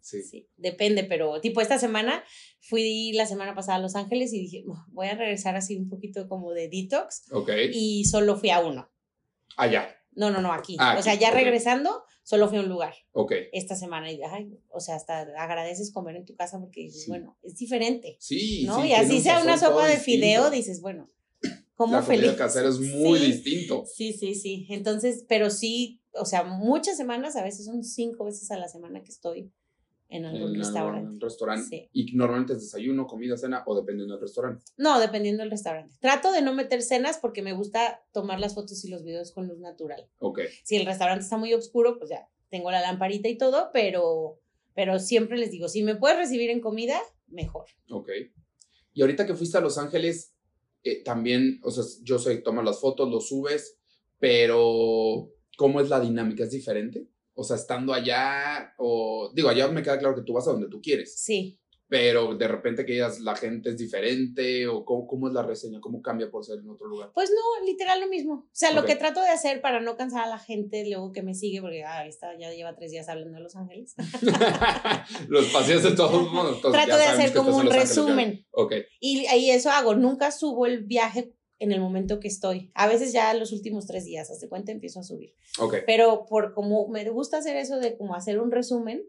[0.00, 0.22] Sí.
[0.22, 0.50] sí.
[0.58, 2.22] depende, pero tipo esta semana
[2.60, 6.28] fui la semana pasada a Los Ángeles y dije, voy a regresar así un poquito
[6.28, 7.32] como de detox.
[7.32, 7.50] Ok.
[7.72, 8.90] Y solo fui a uno.
[9.56, 9.88] Allá.
[10.16, 10.76] No, no, no, aquí.
[10.78, 12.94] Ah, o sea, ya regresando, solo fui a un lugar.
[13.12, 13.32] Ok.
[13.52, 14.10] Esta semana.
[14.10, 18.16] Y, ay, o sea, hasta agradeces comer en tu casa porque dices, bueno, es diferente.
[18.20, 18.84] Sí, ¿no?
[18.84, 21.08] y así sea una sopa de fideo, dices, bueno,
[21.74, 22.32] como feliz.
[22.32, 23.84] casera es muy distinto.
[23.86, 24.66] Sí, sí, sí.
[24.70, 29.02] Entonces, pero sí, o sea, muchas semanas, a veces son cinco veces a la semana
[29.02, 29.52] que estoy
[30.14, 31.18] en algún restaurante.
[31.20, 31.88] restaurante.
[31.92, 34.64] ¿Y normalmente es desayuno, comida, cena o dependiendo del restaurante?
[34.76, 35.96] No, dependiendo del restaurante.
[35.98, 39.48] Trato de no meter cenas porque me gusta tomar las fotos y los videos con
[39.48, 40.08] luz natural.
[40.18, 40.40] Ok.
[40.62, 44.38] Si el restaurante está muy oscuro, pues ya tengo la lamparita y todo, pero,
[44.72, 47.66] pero siempre les digo, si me puedes recibir en comida, mejor.
[47.90, 48.10] Ok.
[48.92, 50.32] Y ahorita que fuiste a Los Ángeles,
[50.84, 53.78] eh, también, o sea, yo sé, tomas las fotos, los subes,
[54.20, 56.44] pero ¿cómo es la dinámica?
[56.44, 57.08] ¿Es diferente?
[57.34, 60.68] O sea, estando allá, o digo, allá me queda claro que tú vas a donde
[60.68, 61.20] tú quieres.
[61.20, 61.58] Sí.
[61.86, 66.00] Pero de repente que digas, la gente es diferente, o cómo, es la reseña, cómo
[66.00, 67.10] cambia por ser en otro lugar.
[67.14, 68.34] Pues no, literal lo mismo.
[68.34, 71.22] O sea, lo que trato de hacer para no cansar a la gente luego que
[71.22, 73.94] me sigue, porque ah, esta ya lleva tres días hablando de Los Ángeles.
[75.28, 76.60] Los paseos de todos modos.
[76.62, 78.46] Trato de hacer como un resumen.
[78.50, 78.72] Ok.
[78.98, 82.70] Y, y eso hago, nunca subo el viaje en el momento que estoy.
[82.74, 85.34] A veces ya los últimos tres días, hasta cuenta, empiezo a subir.
[85.58, 85.80] Okay.
[85.86, 89.02] Pero por como me gusta hacer eso de como hacer un resumen,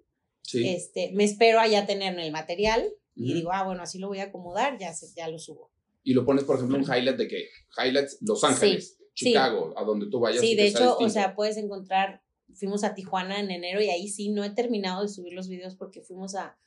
[0.53, 4.19] este, me espero a ya tener el material y digo, ah, bueno, así lo voy
[4.19, 5.71] a acomodar, ya, ya lo subo.
[6.03, 10.07] Y lo pones, por ejemplo, un highlight de que, highlights Los Ángeles, Chicago, a donde
[10.07, 10.41] tú vayas.
[10.41, 12.21] Sí, de hecho, o sea, puedes encontrar,
[12.53, 15.75] fuimos a Tijuana en enero y ahí sí no he terminado de subir los videos
[15.75, 16.59] porque fuimos a,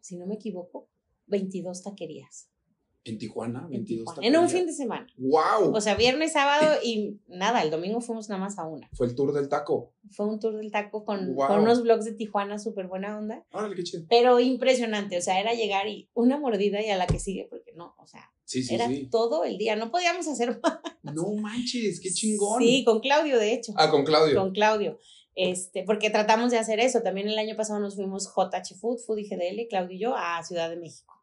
[0.00, 0.88] si no me equivoco,
[1.26, 2.50] 22 taquerías.
[3.04, 5.06] En Tijuana, 22 En, en un fin de semana.
[5.16, 5.74] ¡Wow!
[5.74, 8.88] O sea, viernes, sábado y nada, el domingo fuimos nada más a una.
[8.92, 9.92] Fue el tour del taco.
[10.10, 13.44] Fue un tour del taco con, con unos blogs de Tijuana, súper buena onda.
[13.52, 14.04] Órale, qué chido.
[14.08, 17.72] Pero impresionante, o sea, era llegar y una mordida y a la que sigue, porque
[17.74, 20.78] no, o sea, sí, sí, era todo el día, no podíamos hacer más.
[21.02, 22.62] No manches, qué chingón.
[22.62, 23.72] Sí, con Claudio, de hecho.
[23.76, 24.38] Ah, con Claudio.
[24.38, 24.98] Con Claudio.
[25.34, 27.00] Este, porque tratamos de hacer eso.
[27.00, 30.42] También el año pasado nos fuimos JH Food, Food y GDL, Claudio y yo, a
[30.42, 31.14] Ciudad de México.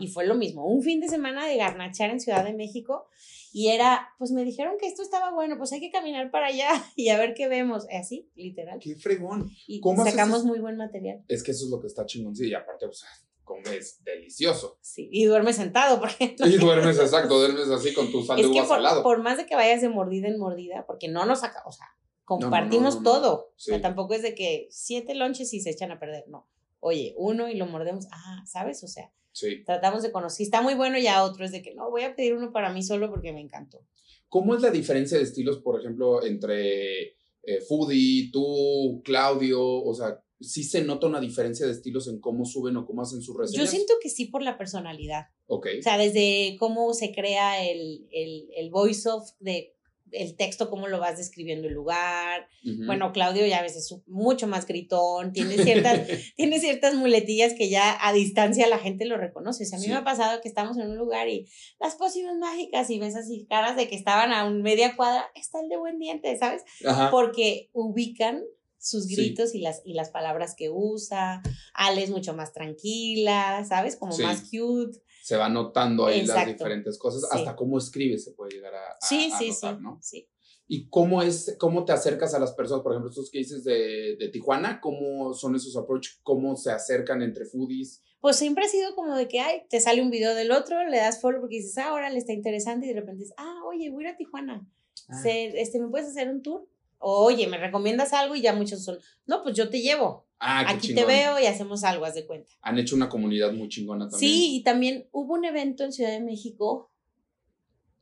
[0.00, 3.06] Y fue lo mismo, un fin de semana de garnachar en Ciudad de México
[3.52, 6.70] y era, pues me dijeron que esto estaba bueno, pues hay que caminar para allá
[6.96, 8.78] y a ver qué vemos, así, literal.
[8.80, 9.50] Qué fregón.
[9.66, 11.22] Y sacamos muy buen material.
[11.28, 13.04] Es que eso es lo que está chingón, sí, y aparte, pues,
[13.44, 14.78] comes delicioso.
[14.80, 16.46] Sí, y duermes sentado, por ejemplo.
[16.46, 19.02] Y duermes, exacto, duermes así con tu sal de uvas por, al lado.
[19.02, 21.86] Por más de que vayas de mordida en mordida, porque no nos saca, o sea,
[22.24, 23.52] compartimos todo.
[23.54, 26.48] O sea, tampoco es de que siete lonches y se echan a perder, no.
[26.80, 28.82] Oye, uno y lo mordemos, ah, ¿sabes?
[28.82, 29.62] O sea, sí.
[29.64, 30.36] tratamos de conocer.
[30.36, 32.72] Si está muy bueno, ya otro es de que no, voy a pedir uno para
[32.72, 33.84] mí solo porque me encantó.
[34.28, 37.02] ¿Cómo es la diferencia de estilos, por ejemplo, entre
[37.42, 39.60] eh, Foodie, tú, Claudio?
[39.62, 43.20] O sea, sí se nota una diferencia de estilos en cómo suben o cómo hacen
[43.20, 43.64] sus reseñas.
[43.64, 45.26] Yo siento que sí por la personalidad.
[45.46, 45.68] Ok.
[45.78, 49.74] O sea, desde cómo se crea el, el, el voice of de
[50.12, 52.48] el texto, cómo lo vas describiendo el lugar.
[52.86, 56.00] Bueno, Claudio ya a veces es mucho más gritón, tiene ciertas,
[56.36, 59.64] tiene ciertas muletillas que ya a distancia la gente lo reconoce.
[59.64, 61.48] O sea, a mí me ha pasado que estamos en un lugar y
[61.80, 65.60] las pócimas mágicas y ves así caras de que estaban a un media cuadra, está
[65.60, 66.62] el de buen diente, ¿sabes?
[67.10, 68.42] Porque ubican
[68.78, 71.42] sus gritos y, las, y las palabras que usa.
[71.72, 73.96] Ale es mucho más tranquila, ¿sabes?
[73.96, 78.56] Como más cute se va notando ahí las diferentes cosas, hasta cómo escribe se puede
[78.56, 79.98] llegar a, sí, sí, notar, sí, ¿no?
[80.02, 80.28] Sí.
[80.66, 82.82] ¿Y cómo es, cómo te acercas a las personas?
[82.82, 86.08] Por ejemplo, estos que dices de, de Tijuana, ¿cómo son esos approach?
[86.22, 88.02] ¿Cómo se acercan entre foodies?
[88.20, 90.96] Pues siempre ha sido como de que, ay, te sale un video del otro, le
[90.96, 93.90] das follow porque dices, ah, ahora le está interesante y de repente dices, ah, oye,
[93.90, 94.66] voy a ir a Tijuana.
[95.08, 95.22] Ah.
[95.24, 96.66] este, ¿Me puedes hacer un tour?
[97.02, 98.34] Oye, ¿me recomiendas algo?
[98.34, 100.26] Y ya muchos son, no, pues yo te llevo.
[100.38, 102.52] Ah, Aquí te veo y hacemos algo, haz de cuenta.
[102.62, 104.18] Han hecho una comunidad muy chingona también.
[104.32, 106.90] Sí, y también hubo un evento en Ciudad de México,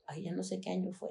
[0.07, 1.11] ay, ya no sé qué año fue,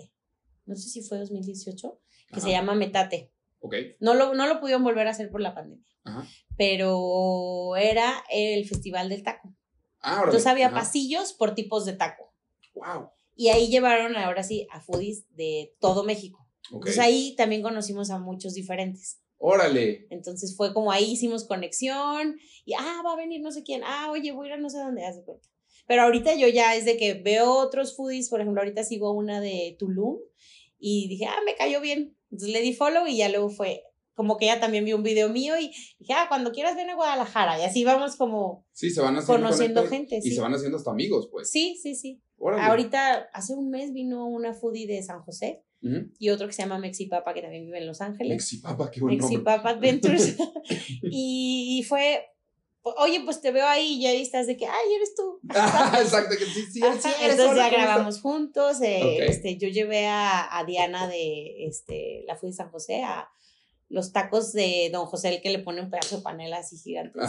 [0.65, 1.99] no sé si fue 2018,
[2.34, 3.32] que se llama Metate.
[3.60, 3.75] Ok.
[3.99, 6.25] No lo, no lo pudieron volver a hacer por la pandemia, Ajá.
[6.58, 9.54] pero era el Festival del Taco.
[10.02, 12.34] Ah, Entonces había pasillos por tipos de taco.
[12.73, 13.10] Wow.
[13.36, 16.38] Y ahí llevaron ahora sí a foodies de todo México.
[16.71, 19.19] Entonces ahí también conocimos a muchos diferentes.
[19.38, 20.05] Órale.
[20.10, 24.10] Entonces fue como ahí hicimos conexión y, ah, va a venir no sé quién, ah,
[24.12, 25.47] oye, voy a ir a no sé dónde, haz de cuenta.
[25.88, 29.41] Pero ahorita yo ya es de que veo otros foodies, por ejemplo, ahorita sigo una
[29.41, 30.19] de Tulum
[30.77, 32.15] y dije, ah, me cayó bien.
[32.32, 35.29] Entonces le di follow y ya luego fue, como que ella también vio un video
[35.29, 37.58] mío y dije, ah, cuando quieras ven a Guadalajara.
[37.60, 40.19] Y así vamos como sí, se van conociendo gente.
[40.21, 41.49] Y se van haciendo hasta amigos, pues.
[41.49, 42.21] Sí, sí, sí.
[42.38, 46.78] Ahorita, hace un mes vino una foodie de San José y otro que se llama
[46.78, 48.36] Mexipapa, que también vive en Los Ángeles.
[48.36, 49.22] Mexipapa, qué bueno.
[49.22, 50.36] Mexipapa Adventures.
[51.04, 52.26] y, fue,
[52.84, 55.39] oye, pues te veo ahí y ya estás de que, ay, eres tú.
[55.50, 56.82] Exacto, que sí, sí, sí
[57.22, 58.82] Entonces ya grabamos juntos.
[58.82, 63.30] Eh, este, yo llevé a, a, Diana de este, la Fui de San José a
[63.88, 67.20] los tacos de Don José, el que le pone un pedazo de panela así gigante.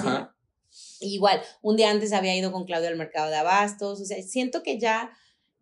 [1.00, 4.00] Igual, un día antes había ido con Claudio al mercado de abastos.
[4.00, 5.10] O sea, siento que ya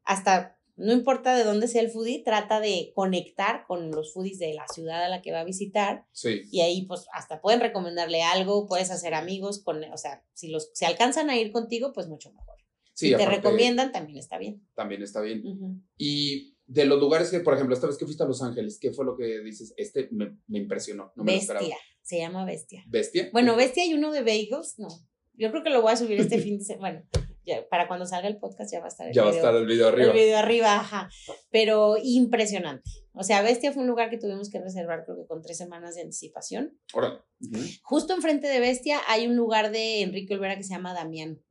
[0.04, 4.54] hasta no importa de dónde sea el foodie, trata de conectar con los foodies de
[4.54, 6.06] la ciudad a la que va a visitar.
[6.12, 6.42] Sí.
[6.50, 10.70] Y ahí, pues, hasta pueden recomendarle algo, puedes hacer amigos, con, o sea, si los
[10.72, 12.54] se alcanzan a ir contigo, pues mucho mejor.
[12.94, 14.66] si te recomiendan, también está bien.
[14.74, 15.42] También está bien.
[15.96, 18.92] Y de los lugares que, por ejemplo, esta vez que fuiste a Los Ángeles, ¿qué
[18.92, 19.74] fue lo que dices?
[19.76, 22.84] Este me, impresionó, no me Bestia, se llama Bestia.
[22.86, 23.30] ¿Bestia?
[23.32, 24.88] Bueno, Bestia y uno de bagels, no.
[25.34, 27.04] Yo creo que lo voy a subir este fin de semana.
[27.12, 27.27] Bueno,
[27.70, 29.66] para cuando salga el podcast ya va a estar el ya va a estar el
[29.66, 30.08] video arriba.
[30.08, 31.08] El video arriba, ajá.
[31.50, 32.90] Pero impresionante.
[33.12, 35.94] O sea, Bestia fue un lugar que tuvimos que reservar creo que con tres semanas
[35.94, 36.78] de anticipación.
[36.94, 37.20] Órale.
[37.82, 41.42] Justo enfrente de Bestia hay un lugar de Enrique Olvera que se llama Damián.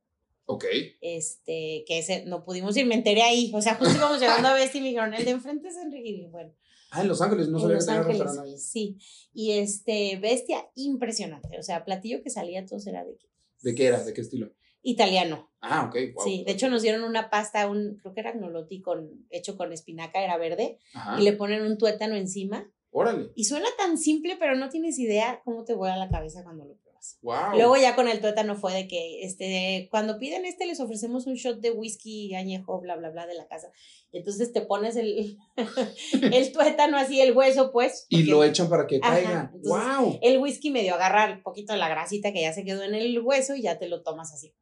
[0.45, 0.65] Ok.
[1.01, 3.51] Este, que ese, no pudimos ir, me enteré ahí.
[3.53, 6.09] O sea, justo íbamos llegando a Bestia y me dijeron, el de enfrente es Enrique.
[6.09, 6.53] Y bueno.
[6.91, 8.97] Ah, en Los Ángeles, no sabía Los Ángeles, Sí.
[9.33, 11.59] Y este, Bestia, impresionante.
[11.59, 13.27] O sea, platillo que salía todo era de qué.
[13.61, 14.03] ¿De qué era?
[14.03, 14.53] ¿De qué estilo?
[14.87, 15.46] italiano.
[15.69, 16.21] Ah, ok.
[16.23, 19.73] Sí, de hecho nos dieron una pasta, un, creo que era gnolotti con, hecho con
[19.73, 20.79] espinaca, era verde,
[21.19, 22.69] y le ponen un tuétano encima.
[22.91, 23.31] Órale.
[23.35, 26.75] Y suena tan simple, pero no tienes idea cómo te vuela la cabeza cuando lo
[26.77, 27.19] pruebas.
[27.21, 27.55] Wow.
[27.55, 31.35] Luego ya con el tuétano fue de que, este, cuando piden este les ofrecemos un
[31.35, 33.71] shot de whisky añejo, bla, bla, bla, de la casa.
[34.11, 35.37] Entonces te pones el,
[36.33, 38.07] el tuétano así, el hueso, pues.
[38.09, 39.51] Y lo echan para que caiga.
[39.63, 40.17] wow.
[40.21, 43.55] El whisky medio agarrar un poquito la grasita que ya se quedó en el hueso
[43.55, 44.53] y ya te lo tomas así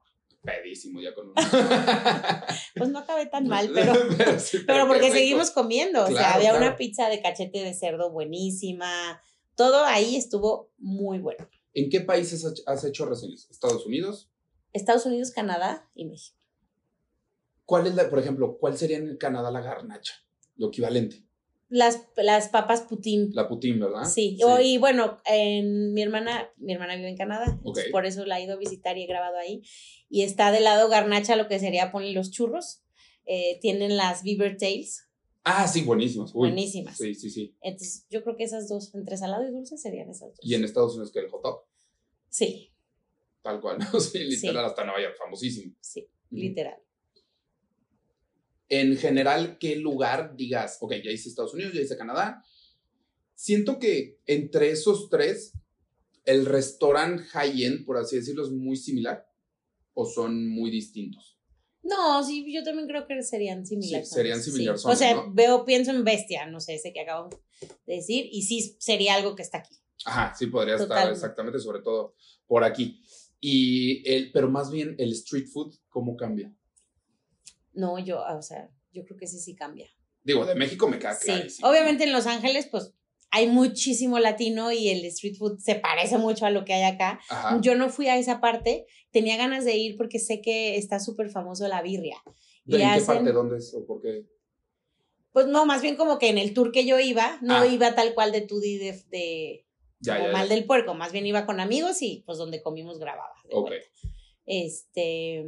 [0.45, 1.33] pedísimo ya con
[2.75, 3.93] Pues no acabé tan mal, pero,
[4.65, 6.03] pero, porque seguimos comiendo.
[6.03, 9.21] o sea, había una pizza de cachete de cerdo buenísima.
[9.55, 11.49] Todo ahí estuvo muy bueno.
[11.73, 13.47] ¿En qué países has hecho reseñas?
[13.49, 14.29] ¿Estados Unidos?
[14.71, 16.37] Estados Unidos, Canadá y México.
[17.65, 20.13] ¿Cuál es la, por ejemplo, cuál sería en Canadá la garnacha?
[20.55, 21.25] Lo equivalente.
[21.67, 23.31] Las, las papas Putin.
[23.33, 24.05] La Putin, ¿verdad?
[24.05, 24.37] Sí.
[24.63, 27.59] y bueno, en, mi hermana, mi hermana vive en Canadá,
[27.91, 29.63] por eso la he ido a visitar y he grabado ahí.
[30.09, 32.83] Y está del lado garnacha lo que sería poner los churros.
[33.25, 35.09] Eh, tienen las Beaver Tails.
[35.43, 36.33] Ah, sí, buenísimas.
[36.33, 36.97] buenísimas.
[36.97, 37.55] Sí, sí, sí.
[37.61, 40.39] Entonces, yo creo que esas dos, entre salado y dulce, serían esas dos.
[40.41, 41.65] ¿Y en Estados Unidos que el hot dog?
[42.29, 42.71] Sí.
[43.41, 43.99] Tal cual, ¿no?
[43.99, 45.75] Sí, literal, hasta Nueva York, famosísimo.
[45.81, 46.84] Sí, literal
[48.69, 50.77] en general, ¿qué lugar digas?
[50.81, 52.43] Ok, ya hice Estados Unidos, ya hice Canadá.
[53.35, 55.53] Siento que entre esos tres,
[56.23, 59.27] el restaurante high-end, por así decirlo, es muy similar
[59.93, 61.37] o son muy distintos.
[61.83, 64.09] No, sí, yo también creo que serían similares.
[64.09, 64.83] Sí, serían similares.
[64.85, 67.29] o sea, veo, pienso en Bestia, no sé, ese que acabo
[67.85, 69.75] de decir, y sí sería algo que está aquí.
[70.03, 72.15] Ajá, sí podría estar exactamente, sobre todo
[72.47, 73.01] por aquí.
[73.39, 76.51] Y el, pero más bien el street food, ¿cómo cambia?
[77.75, 79.87] No, yo, o sea, yo creo que ese sí cambia.
[80.23, 81.17] Digo, de México me claro.
[81.21, 82.93] Sí, obviamente en Los Ángeles, pues
[83.29, 87.19] hay muchísimo latino y el street food se parece mucho a lo que hay acá.
[87.61, 91.29] Yo no fui a esa parte, tenía ganas de ir porque sé que está súper
[91.29, 92.17] famoso la birria.
[92.63, 93.31] ¿De en qué parte?
[93.31, 93.73] ¿Dónde es?
[93.75, 94.25] ¿O por qué?
[95.31, 97.67] Pues no, más bien como que en el tour que yo iba, no ah.
[97.67, 99.65] iba tal cual de tu de, de
[100.31, 103.35] mal del puerco, más bien iba con amigos y pues donde comimos grababa.
[103.51, 103.71] Ok.
[104.45, 105.43] Este,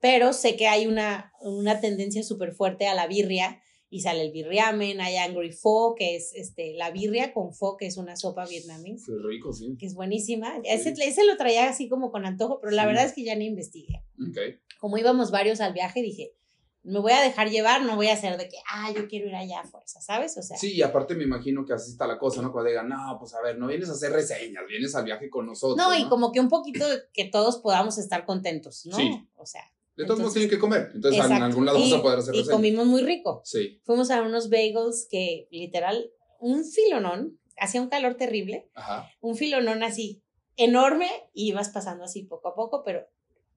[0.00, 4.32] pero sé que hay una, una tendencia súper fuerte a la birria y sale el
[4.32, 8.46] birriamen, hay angry pho, que es este, la birria con pho, que es una sopa
[8.46, 9.00] vietnamita.
[9.00, 9.76] Es rico, sí.
[9.78, 10.58] Que es buenísima.
[10.64, 13.46] Ese, ese, lo traía así como con antojo, pero la verdad es que ya ni
[13.46, 14.04] investigué.
[14.30, 14.58] Okay.
[14.78, 16.34] Como íbamos varios al viaje, dije,
[16.82, 19.34] me voy a dejar llevar, no voy a hacer de que, ah, yo quiero ir
[19.34, 20.36] allá a fuerza, ¿sabes?
[20.36, 20.56] O sea.
[20.56, 22.52] Sí, y aparte me imagino que así está la cosa, ¿no?
[22.52, 25.46] Cuando digan, no, pues a ver, no vienes a hacer reseñas, vienes al viaje con
[25.46, 25.76] nosotros.
[25.76, 28.96] No, y como que un poquito que todos podamos estar contentos, ¿no?
[28.96, 29.28] Sí.
[29.36, 29.62] O sea,
[29.98, 30.92] de todos modos tienen que comer.
[30.94, 33.42] Entonces, en algún lado vas a poder hacer Y comimos muy rico.
[33.44, 33.80] Sí.
[33.84, 38.70] Fuimos a unos bagels que, literal, un filonón, hacía un calor terrible.
[38.74, 39.10] Ajá.
[39.20, 40.22] Un filonón así,
[40.56, 43.08] enorme, y ibas pasando así poco a poco, pero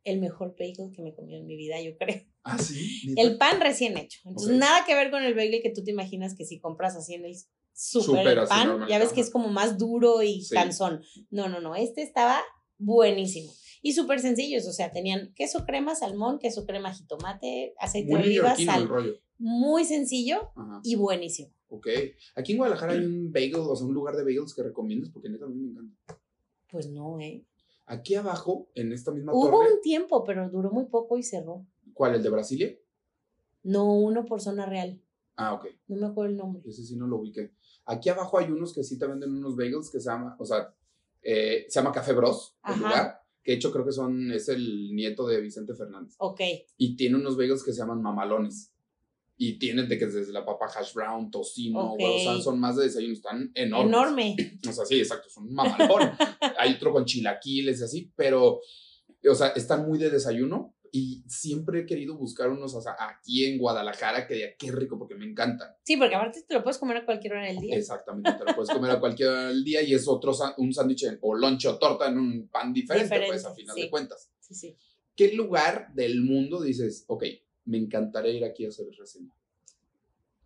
[0.03, 2.23] el mejor bagel que me comí en mi vida, yo creo.
[2.43, 3.13] Ah, sí.
[3.17, 4.19] El pan recién hecho.
[4.25, 7.13] Entonces, nada que ver con el bagel que tú te imaginas que si compras así
[7.13, 7.35] en el
[7.71, 11.03] super, pan, ya ves que es como más duro y cansón.
[11.29, 11.75] No, no, no.
[11.75, 12.41] Este estaba
[12.79, 18.15] buenísimo y súper sencillos, o sea, tenían queso crema, salmón, queso crema, jitomate, aceite de
[18.15, 18.89] oliva, sal.
[19.39, 20.51] Muy sencillo
[20.83, 21.51] y buenísimo.
[21.69, 21.87] Ok.
[22.35, 25.29] Aquí en Guadalajara hay un bagel, o sea, un lugar de bagels que recomiendas porque
[25.29, 26.19] neta a mí me encanta.
[26.69, 27.43] Pues no, ¿eh?
[27.87, 31.65] Aquí abajo, en esta misma Hubo un tiempo, pero duró muy poco y cerró.
[31.93, 32.77] ¿Cuál, el de Brasilia?
[33.63, 35.01] No, uno por zona real.
[35.35, 35.65] Ah, ok.
[35.87, 36.61] No me acuerdo el nombre.
[36.65, 37.51] Ese sí no lo ubiqué.
[37.85, 40.73] Aquí abajo hay unos que sí te venden unos bagels que se llama, o sea,
[41.23, 44.93] eh, se llama Café Bros, el lugar que de hecho creo que son, es el
[44.93, 46.15] nieto de Vicente Fernández.
[46.19, 46.41] Ok.
[46.77, 48.73] Y tiene unos bagels que se llaman mamalones.
[49.37, 52.83] Y tienen de que desde la papa hash brown, tocino, o sea, son más de
[52.83, 53.89] desayuno, están enormes.
[53.89, 54.59] Enorme.
[54.69, 56.11] O sea, sí, exacto, son mamalón.
[56.59, 58.59] Hay otro con chilaquiles y así, pero,
[59.27, 63.45] o sea, están muy de desayuno, y siempre he querido buscar unos o sea, aquí
[63.45, 65.69] en Guadalajara que diga qué rico porque me encantan.
[65.83, 67.77] Sí, porque aparte te lo puedes comer a cualquier hora del día.
[67.77, 71.05] Exactamente, te lo puedes comer a cualquier hora del día y es otro un sándwich
[71.21, 74.29] o lonche o torta en un pan diferente, pues a final de cuentas.
[74.39, 74.77] Sí, sí.
[75.15, 77.23] ¿Qué lugar del mundo dices, ok,
[77.65, 79.33] me encantaría ir aquí a hacer reseña?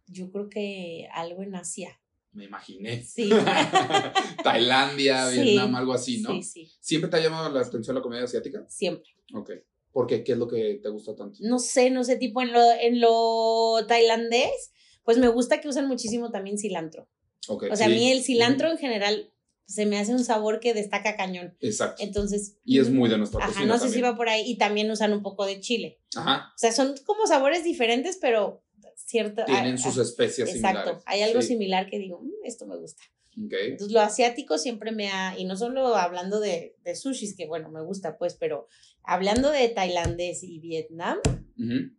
[0.07, 1.99] Yo creo que algo en Asia.
[2.33, 3.01] Me imaginé.
[3.01, 3.29] Sí.
[4.43, 6.33] Tailandia, Vietnam, algo así, ¿no?
[6.33, 6.71] Sí, sí.
[6.79, 8.65] ¿Siempre te ha llamado la atención la comida asiática?
[8.67, 9.09] Siempre.
[9.33, 9.51] Ok.
[9.95, 10.25] ¿Por qué?
[10.25, 11.37] ¿Qué es lo que te gusta tanto?
[11.39, 14.73] No sé, no sé, tipo en lo, en lo tailandés,
[15.05, 17.07] pues me gusta que usan muchísimo también cilantro.
[17.47, 19.31] Okay, o sea, a mí el cilantro en general
[19.65, 21.55] se me hace un sabor que destaca cañón.
[21.61, 22.03] Exacto.
[22.03, 22.57] Entonces.
[22.65, 24.43] Y es muy de nuestra Ajá, no sé si va por ahí.
[24.45, 26.01] Y también usan un poco de chile.
[26.13, 26.51] Ajá.
[26.53, 28.65] O sea, son como sabores diferentes, pero
[28.97, 29.45] cierto.
[29.45, 30.87] Tienen sus especias exacto, similares.
[30.89, 31.03] Exacto.
[31.05, 33.01] Hay algo similar que digo, mm, esto me gusta.
[33.35, 37.69] Entonces, lo asiático siempre me ha, y no solo hablando de, de sushis, que bueno,
[37.69, 38.67] me gusta pues, pero
[39.03, 41.19] hablando de tailandés y Vietnam,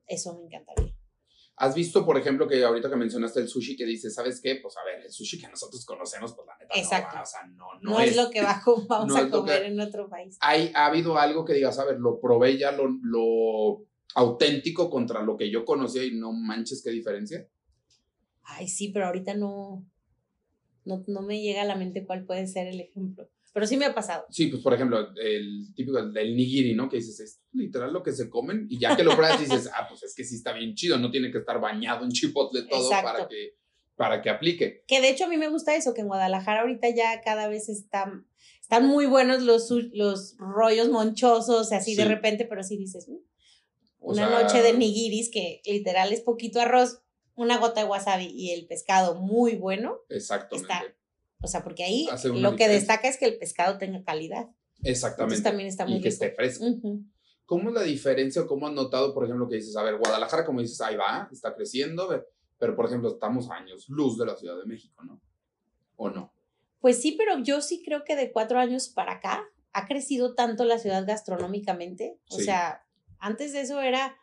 [0.07, 0.95] eso me encantaría.
[1.59, 4.57] ¿Has visto, por ejemplo, que ahorita que mencionaste el sushi, que dices, ¿sabes qué?
[4.57, 7.16] Pues a ver, el sushi que nosotros conocemos, pues la neta Exacto.
[7.16, 8.43] no o sea, no, no, no es, lo que
[8.89, 10.37] vamos a comer en otro país.
[10.41, 15.22] Hay, ¿Ha habido algo que digas, a ver, lo probé ya, lo, lo auténtico contra
[15.22, 17.49] lo que yo conocía y no manches qué diferencia?
[18.43, 19.82] Ay, sí, pero ahorita no,
[20.87, 23.28] no, no me llega a la mente cuál puede ser el ejemplo.
[23.53, 24.26] Pero sí me ha pasado.
[24.28, 26.91] Sí, pues por ejemplo, el típico del nigiri, ¿no?
[26.91, 29.87] Que dices, es literal lo que se comen y ya que lo pruebas dices, ah,
[29.89, 32.91] pues es que sí está bien chido, no tiene que estar bañado en chipotle todo
[32.91, 33.57] para que,
[33.97, 34.84] para que aplique.
[34.87, 37.70] Que de hecho a mí me gusta eso, que en Guadalajara ahorita ya cada vez
[37.70, 38.26] están,
[38.61, 43.16] están muy buenos los, los rollos monchosos, así de repente, pero sí dices, mm,
[44.01, 47.01] una noche de nigiris que literal es poquito arroz,
[47.37, 50.97] una gota de wasabi y el pescado muy bueno, Exactamente.
[51.41, 54.49] o sea, porque ahí lo que destaca es que el pescado tenga calidad.
[54.82, 55.43] Exactamente.
[55.43, 56.64] también está muy y que esté fresco.
[57.45, 60.45] ¿Cómo es la diferencia o cómo has notado, por ejemplo, que dices, a ver, Guadalajara,
[60.45, 62.09] como dices, ahí va, está creciendo,
[62.59, 65.20] pero por ejemplo, estamos años luz de la Ciudad de México, ¿no?
[65.95, 66.32] ¿O no?
[66.80, 70.64] Pues sí, pero yo sí creo que de cuatro años para acá ha crecido tanto
[70.64, 72.18] la ciudad gastronómicamente.
[72.30, 72.84] O sea,
[73.18, 74.16] antes de eso era,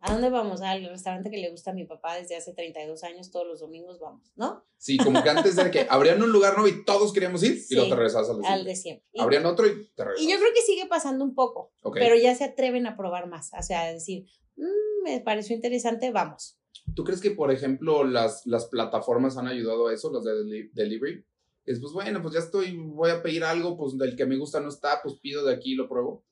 [0.00, 0.62] ¿a dónde vamos?
[0.62, 3.98] Al restaurante que le gusta a mi papá desde hace 32 años, todos los domingos
[4.00, 4.64] vamos, ¿no?
[4.76, 7.74] Sí, como que antes de que abrían un lugar nuevo y todos queríamos ir y
[7.74, 9.06] luego te regresabas al de Al de siempre.
[9.18, 10.22] Abrían otro y te regresabas.
[10.22, 13.50] Y yo creo que sigue pasando un poco, pero ya se atreven a probar más,
[13.58, 14.26] o sea, a decir,
[14.56, 16.56] mm, me pareció interesante, vamos.
[16.94, 21.24] ¿Tú crees que, por ejemplo, las, las plataformas han ayudado a eso, las de delivery?
[21.66, 24.60] Es pues bueno, pues ya estoy, voy a pedir algo, pues del que me gusta
[24.60, 26.24] no está, pues pido de aquí y lo pruebo.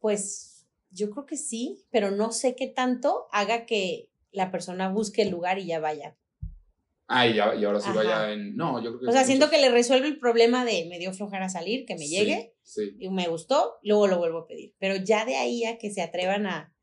[0.00, 0.51] Pues
[0.92, 5.30] yo creo que sí, pero no sé qué tanto haga que la persona busque el
[5.30, 6.16] lugar y ya vaya.
[7.08, 8.56] Ah, y, ya, y ahora sí vaya en.
[8.56, 9.06] No, yo creo que.
[9.08, 12.06] O sea, siento que le resuelve el problema de me dio flojera salir, que me
[12.06, 12.54] llegue.
[12.62, 12.96] Sí.
[12.98, 14.74] Y me gustó, luego lo vuelvo a pedir.
[14.78, 16.74] Pero ya de ahí a que se atrevan a.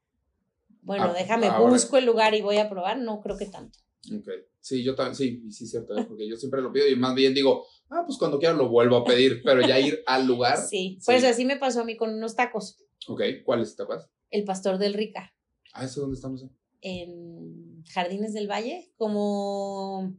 [0.82, 3.80] Bueno, ah, déjame, busco el lugar y voy a probar, no creo que tanto.
[4.16, 4.30] Ok.
[4.62, 6.06] Sí, yo también, sí, sí, cierto, ¿eh?
[6.08, 8.98] porque yo siempre lo pido y más bien digo, ah, pues cuando quiera lo vuelvo
[8.98, 10.58] a pedir, pero ya ir al lugar.
[10.58, 12.78] Sí, pues así me pasó a mí con unos tacos.
[13.08, 14.10] Ok, ¿cuáles tacos?
[14.30, 15.34] El Pastor del Rica.
[15.74, 16.46] Ah, ¿eso dónde estamos?
[16.82, 20.14] En Jardines del Valle, como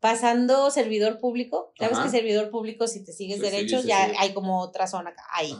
[0.00, 1.72] pasando servidor público.
[1.78, 5.54] ¿Sabes que servidor público, si te sigues derechos, ya hay como otra zona acá, ahí.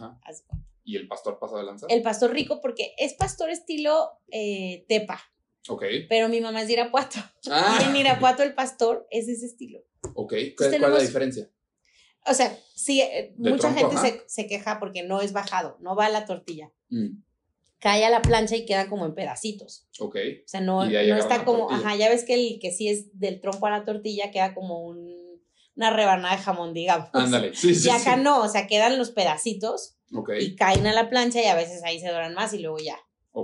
[0.84, 1.86] ¿Y el pastor pasa de lanza?
[1.88, 5.20] El pastor rico, porque es pastor estilo eh, tepa.
[5.68, 5.82] Ok.
[6.09, 7.18] Pero mi mamá es de Irapuato.
[7.50, 7.78] Ah.
[7.82, 9.80] Y en Irapuato el pastor es ese estilo.
[10.14, 10.34] Ok.
[10.57, 11.50] ¿Cuál, es la diferencia?
[12.29, 16.07] O sea, sí, eh, mucha gente se, se, queja porque no es bajado, no va
[16.07, 16.72] a la tortilla.
[16.89, 17.22] Mm.
[17.79, 19.87] Cae a la plancha y queda como en pedacitos.
[20.01, 20.16] Ok.
[20.45, 23.41] O sea, no, no está como, ajá, ya ves que el que sí es del
[23.41, 25.14] trompo a la tortilla queda como un,
[25.77, 27.11] una rebanada de jamón, digamos.
[27.12, 27.89] Ándale, sí, sí.
[27.89, 30.43] Y acá no, o sea, quedan los pedacitos okay.
[30.43, 32.97] y caen a la plancha y a veces ahí se doran más y luego ya.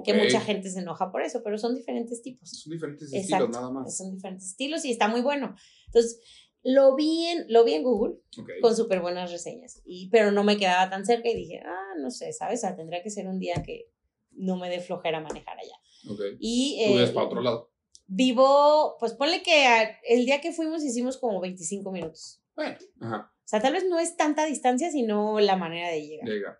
[0.05, 2.49] Que mucha gente se enoja por eso, pero son diferentes tipos.
[2.49, 3.95] Son diferentes estilos, nada más.
[3.95, 5.55] Son diferentes estilos y está muy bueno.
[5.87, 6.19] Entonces,
[6.63, 8.17] lo vi en, lo vi en Google
[8.61, 12.11] con súper buenas reseñas, y, pero no me quedaba tan cerca y dije, ah, no
[12.11, 12.63] sé, ¿sabes?
[12.77, 13.91] tendría que ser un día que
[14.31, 15.77] no me dé flojera manejar allá.
[16.15, 16.37] Okay.
[16.41, 17.71] Y, ¿Tú para otro lado?
[18.07, 22.43] Vivo, pues ponle que el día que fuimos hicimos como 25 minutos.
[22.55, 23.33] Bueno, ajá.
[23.45, 26.29] O sea, tal vez no es tanta distancia, sino la manera de llegar.
[26.29, 26.59] Llega.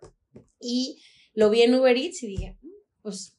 [0.59, 1.01] Y
[1.33, 2.57] lo vi en Uber Eats y dije,
[3.01, 3.37] pues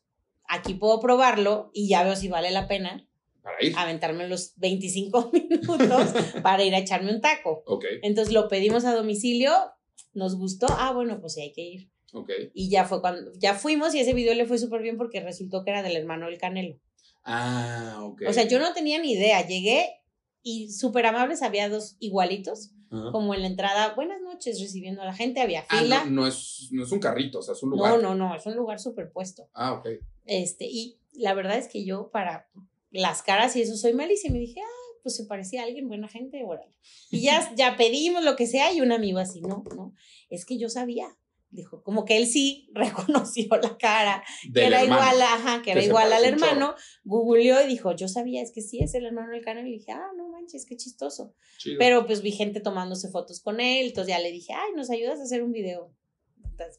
[0.48, 3.08] aquí puedo probarlo y ya veo si vale la pena.
[3.44, 3.74] Para ir.
[3.76, 7.62] Aventarme los 25 minutos para ir a echarme un taco.
[7.66, 7.84] Ok.
[8.02, 9.52] Entonces lo pedimos a domicilio,
[10.14, 11.90] nos gustó, ah, bueno, pues sí hay que ir.
[12.12, 12.30] Ok.
[12.54, 15.62] Y ya fue cuando, ya fuimos y ese video le fue súper bien porque resultó
[15.62, 16.80] que era del hermano del Canelo.
[17.22, 18.22] Ah, ok.
[18.26, 20.00] O sea, yo no tenía ni idea, llegué
[20.42, 22.74] y súper amables, había dos igualitos
[23.12, 26.04] como en la entrada, buenas noches, recibiendo a la gente, había ah, fila.
[26.04, 27.92] no, es, no es un carrito, o sea, es un lugar.
[27.92, 29.48] No, no, no, es un lugar superpuesto.
[29.52, 29.88] Ah, ok.
[30.24, 32.48] Este, y la verdad es que yo para
[32.94, 36.08] las caras y eso soy malísima y dije, ah, pues se parecía a alguien, buena
[36.08, 36.74] gente, órale.
[37.10, 39.94] Y ya, ya pedimos lo que sea y un amigo así, no, no,
[40.30, 41.18] es que yo sabía,
[41.50, 46.12] dijo, como que él sí reconoció la cara, que era igual, ajá, que era igual
[46.12, 49.66] al hermano, googleó y dijo, yo sabía, es que sí, es el hermano del canal,
[49.66, 51.34] y dije, ah, no manches, qué chistoso.
[51.78, 55.18] Pero pues vi gente tomándose fotos con él, entonces ya le dije, ay, ¿nos ayudas
[55.18, 55.92] a hacer un video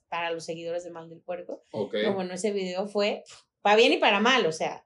[0.07, 1.61] para los seguidores de Mal del Puerco?
[1.72, 1.93] Ok.
[2.13, 3.24] bueno, ese video fue
[3.61, 4.86] para bien y para mal, o sea,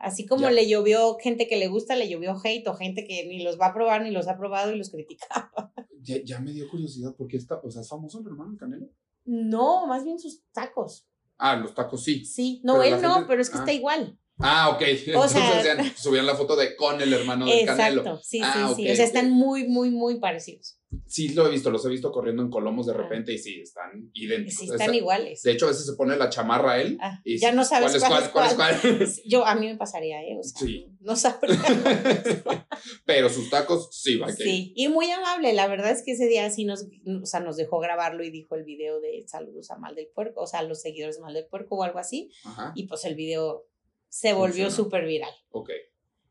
[0.00, 3.42] así como le llovió gente que le gusta, le llovió hate o gente que ni
[3.42, 5.72] los va a probar ni los ha probado y los criticaba.
[6.02, 8.86] Ya, ya me dio curiosidad porque está, o sea, es famoso el hermano Canelo.
[9.26, 11.06] No, más bien sus tacos.
[11.36, 12.24] Ah, los tacos sí.
[12.24, 13.74] Sí, no, él no, pero es que está ah.
[13.74, 14.18] igual.
[14.38, 14.82] Ah, ok.
[15.16, 18.00] O sea, subían la foto de con el hermano del Canelo.
[18.00, 18.90] Exacto, sí, sí, ah, sí.
[18.90, 20.79] o sea, están muy, muy, muy parecidos.
[21.06, 24.10] Sí, lo he visto, los he visto corriendo en Colomos de repente y sí, están
[24.12, 24.58] idénticos.
[24.58, 25.42] Sí, están iguales.
[25.42, 28.02] De hecho, a veces se pone la chamarra a él ah, y ya no sabes
[28.04, 28.56] cuál es cuál.
[28.56, 29.24] cuál, es cuál.
[29.24, 30.36] Yo, a mí me pasaría, ¿eh?
[30.38, 30.88] O sea, sí.
[31.00, 31.60] no sabría.
[33.04, 35.52] Pero sus tacos sí va que Sí, y muy amable.
[35.52, 36.86] La verdad es que ese día sí nos,
[37.22, 40.40] o sea, nos dejó grabarlo y dijo el video de saludos a Mal del Puerco,
[40.40, 42.32] o sea, los seguidores de Mal del Puerco o algo así.
[42.44, 42.72] Ajá.
[42.74, 43.68] Y pues el video
[44.08, 45.32] se volvió súper viral.
[45.50, 45.70] Ok.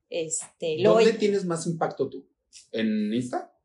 [0.10, 2.28] Este, ¿Dónde tienes más impacto tú?
[2.74, 3.56] ¿En Insta?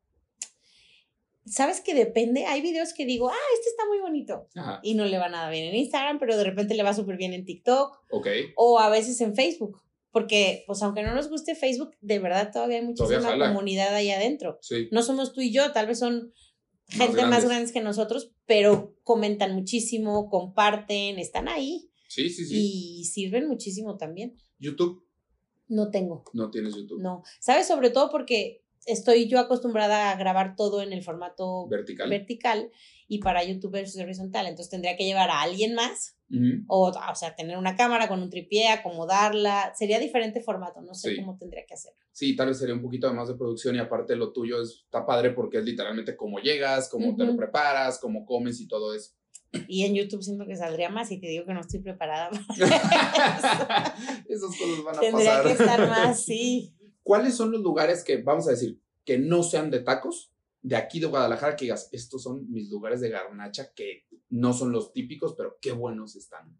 [1.45, 2.45] Sabes que depende.
[2.45, 4.47] Hay videos que digo, ah, este está muy bonito.
[4.81, 7.33] Y no le va nada bien en Instagram, pero de repente le va súper bien
[7.33, 7.97] en TikTok.
[8.11, 8.27] Ok.
[8.55, 9.81] O a veces en Facebook.
[10.11, 14.57] Porque, pues, aunque no nos guste Facebook, de verdad todavía hay muchísima comunidad ahí adentro.
[14.61, 14.87] Sí.
[14.91, 16.33] No somos tú y yo, tal vez son
[16.87, 21.89] gente más grandes que nosotros, pero comentan muchísimo, comparten, están ahí.
[22.07, 22.99] Sí, sí, sí.
[22.99, 24.35] Y sirven muchísimo también.
[24.57, 25.05] YouTube.
[25.67, 26.23] No tengo.
[26.33, 27.01] No tienes YouTube.
[27.01, 27.23] No.
[27.41, 27.67] ¿Sabes?
[27.67, 32.09] Sobre todo porque estoy yo acostumbrada a grabar todo en el formato vertical.
[32.09, 32.71] vertical
[33.07, 34.47] y para YouTube es horizontal.
[34.47, 36.15] Entonces tendría que llevar a alguien más
[36.67, 39.73] o, o sea, tener una cámara con un tripié, acomodarla.
[39.75, 41.99] Sería diferente formato, no sé cómo tendría que hacerlo.
[42.11, 45.31] Sí, tal vez sería un poquito más de producción y aparte lo tuyo está padre
[45.31, 49.11] porque es literalmente cómo llegas, cómo te lo preparas, cómo comes y todo eso.
[49.67, 53.95] Y en YouTube siento que saldría más y te digo que no estoy preparada para
[54.27, 56.74] Esas cosas van a Tendría que estar más, sí.
[57.05, 60.31] ¿Cuáles son los lugares que, vamos a decir, que no sean de tacos,
[60.63, 64.71] de aquí de Guadalajara, que digas, estos son mis lugares de garnacha que no son
[64.71, 66.59] los típicos, pero qué buenos están?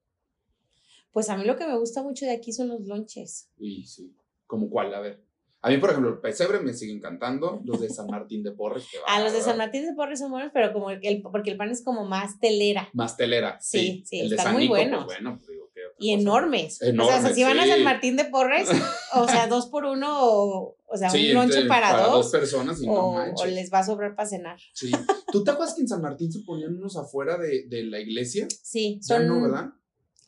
[1.12, 3.50] Pues a mí lo que me gusta mucho de aquí son los lonches.
[3.58, 4.16] Sí, sí.
[4.46, 4.94] ¿Como cuál?
[4.94, 5.26] A ver.
[5.64, 8.88] A mí, por ejemplo, el pesebre me sigue encantando, los de San Martín de Porres.
[8.92, 11.58] Que ah, los de San Martín de Porres son buenos, pero como el, porque el
[11.58, 12.88] pan es como más telera.
[12.94, 13.60] Más telera.
[13.60, 15.06] Sí, sí, el están muy pues, buenos.
[15.06, 15.65] bueno, pues, digo,
[15.98, 16.82] y enormes.
[16.82, 17.18] enormes.
[17.18, 18.70] O sea, si van a San Martín de Porres,
[19.14, 22.30] o sea, dos por uno, o, o sea, un lonche para, para, dos.
[22.30, 24.60] personas y o, no o les va a sobrar para cenar.
[24.74, 24.92] Sí.
[25.32, 28.48] ¿Tú te acuerdas que en San Martín se ponían unos afuera de, de la iglesia?
[28.62, 29.00] Sí.
[29.02, 29.70] Son, ya no, ¿verdad?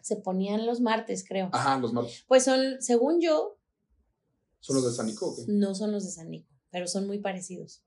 [0.02, 1.50] Se ponían los martes, creo.
[1.52, 2.24] Ajá, los martes.
[2.28, 3.58] Pues son, según yo,
[4.60, 5.44] ¿Son los de San Nico o qué?
[5.48, 7.84] No son los de San Nico, pero son muy parecidos.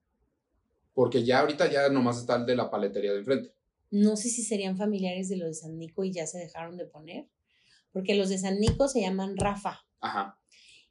[0.94, 3.54] Porque ya ahorita ya nomás está el de la paletería de enfrente.
[3.90, 6.86] No sé si serían familiares de los de San Nico y ya se dejaron de
[6.86, 7.28] poner.
[7.92, 9.80] Porque los de San Nico se llaman Rafa.
[10.00, 10.38] Ajá.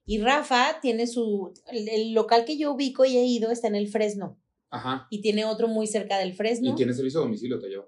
[0.06, 1.54] Y Rafa tiene su.
[1.72, 4.40] El, local que yo ubico y he ido está en el Fresno.
[4.72, 5.08] Ajá.
[5.10, 6.72] Y tiene otro muy cerca del Fresno.
[6.72, 7.88] Y tiene servicio a domicilio, te lleva.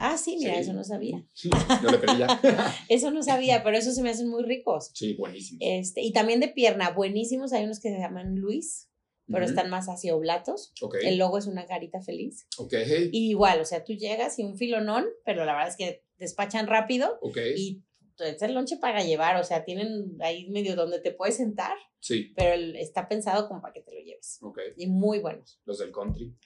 [0.00, 1.24] Ah, sí, mira, eso no sabía.
[1.34, 2.40] yo le pedí ya.
[2.88, 4.90] eso no sabía, pero esos se me hacen muy ricos.
[4.94, 5.60] Sí, buenísimos.
[5.62, 7.52] Este, y también de pierna, buenísimos.
[7.52, 8.88] Hay unos que se llaman Luis,
[9.26, 10.72] pero están más hacia oblatos.
[10.80, 11.06] Okay.
[11.06, 12.46] El logo es una carita feliz.
[12.56, 12.74] Ok.
[13.12, 16.66] Y igual, o sea, tú llegas y un filonón, pero la verdad es que despachan
[16.66, 17.18] rápido.
[17.20, 17.38] Ok.
[17.56, 17.82] Y
[18.24, 21.76] es el lonche para llevar, o sea, tienen ahí medio donde te puedes sentar.
[22.00, 22.32] Sí.
[22.36, 24.38] Pero está pensado como para que te lo lleves.
[24.42, 24.58] Ok.
[24.76, 25.60] Y muy buenos.
[25.64, 26.36] Los del country.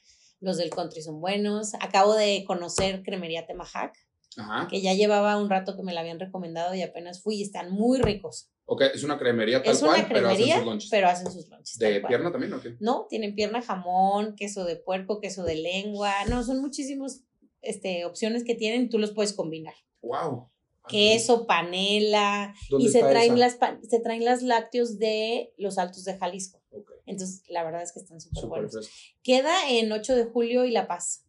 [0.41, 1.75] Los del country son buenos.
[1.81, 3.95] Acabo de conocer Cremería Temajac,
[4.37, 4.67] Ajá.
[4.69, 7.71] que ya llevaba un rato que me la habían recomendado y apenas fui y están
[7.71, 8.51] muy ricos.
[8.65, 10.91] Ok, es una cremería tal es una cremería, pero hacen sus lonches.
[10.91, 12.77] Pero hacen sus lonches ¿De pierna también o qué?
[12.81, 16.13] No, tienen pierna jamón, queso de puerco, queso de lengua.
[16.29, 17.25] No, son muchísimas
[17.61, 19.75] este, opciones que tienen, tú los puedes combinar.
[20.01, 20.51] ¡Wow!
[20.89, 23.59] Queso, panela y se traen las
[23.89, 26.61] se traen las lácteos de los Altos de Jalisco.
[27.07, 28.91] Entonces, la verdad es que están súper buenos.
[29.23, 31.27] Queda en 8 de julio y La Paz.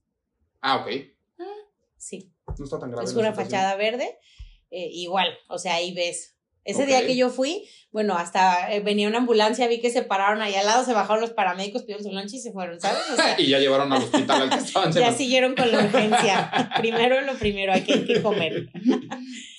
[0.61, 0.91] Ah, ok.
[1.39, 1.43] Ah,
[1.97, 2.31] sí.
[2.57, 3.05] No está tan grave.
[3.05, 4.17] Es una fachada verde.
[4.69, 6.32] Eh, igual, o sea, ahí ves
[6.65, 10.41] ese día que yo fui, bueno, hasta eh, venía una ambulancia, vi que se pararon
[10.41, 13.03] ahí al lado, se bajaron los paramédicos, pidieron su lunch y se fueron, ¿sabes?
[13.37, 14.91] y ya llevaron al hospital al que estaban.
[14.91, 16.51] ya siguieron con la urgencia.
[16.79, 18.69] primero lo primero, hay que, comer.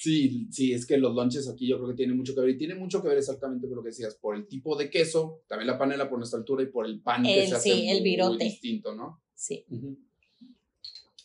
[0.01, 2.59] sí, sí, es que los lunches aquí yo creo que tienen mucho que ver y
[2.59, 5.67] tiene mucho que ver exactamente con lo que decías, por el tipo de queso, también
[5.67, 8.45] la panela por nuestra altura y por el pan que se hace sí, el virote.
[8.45, 9.23] distinto, ¿no?
[9.35, 9.67] Sí.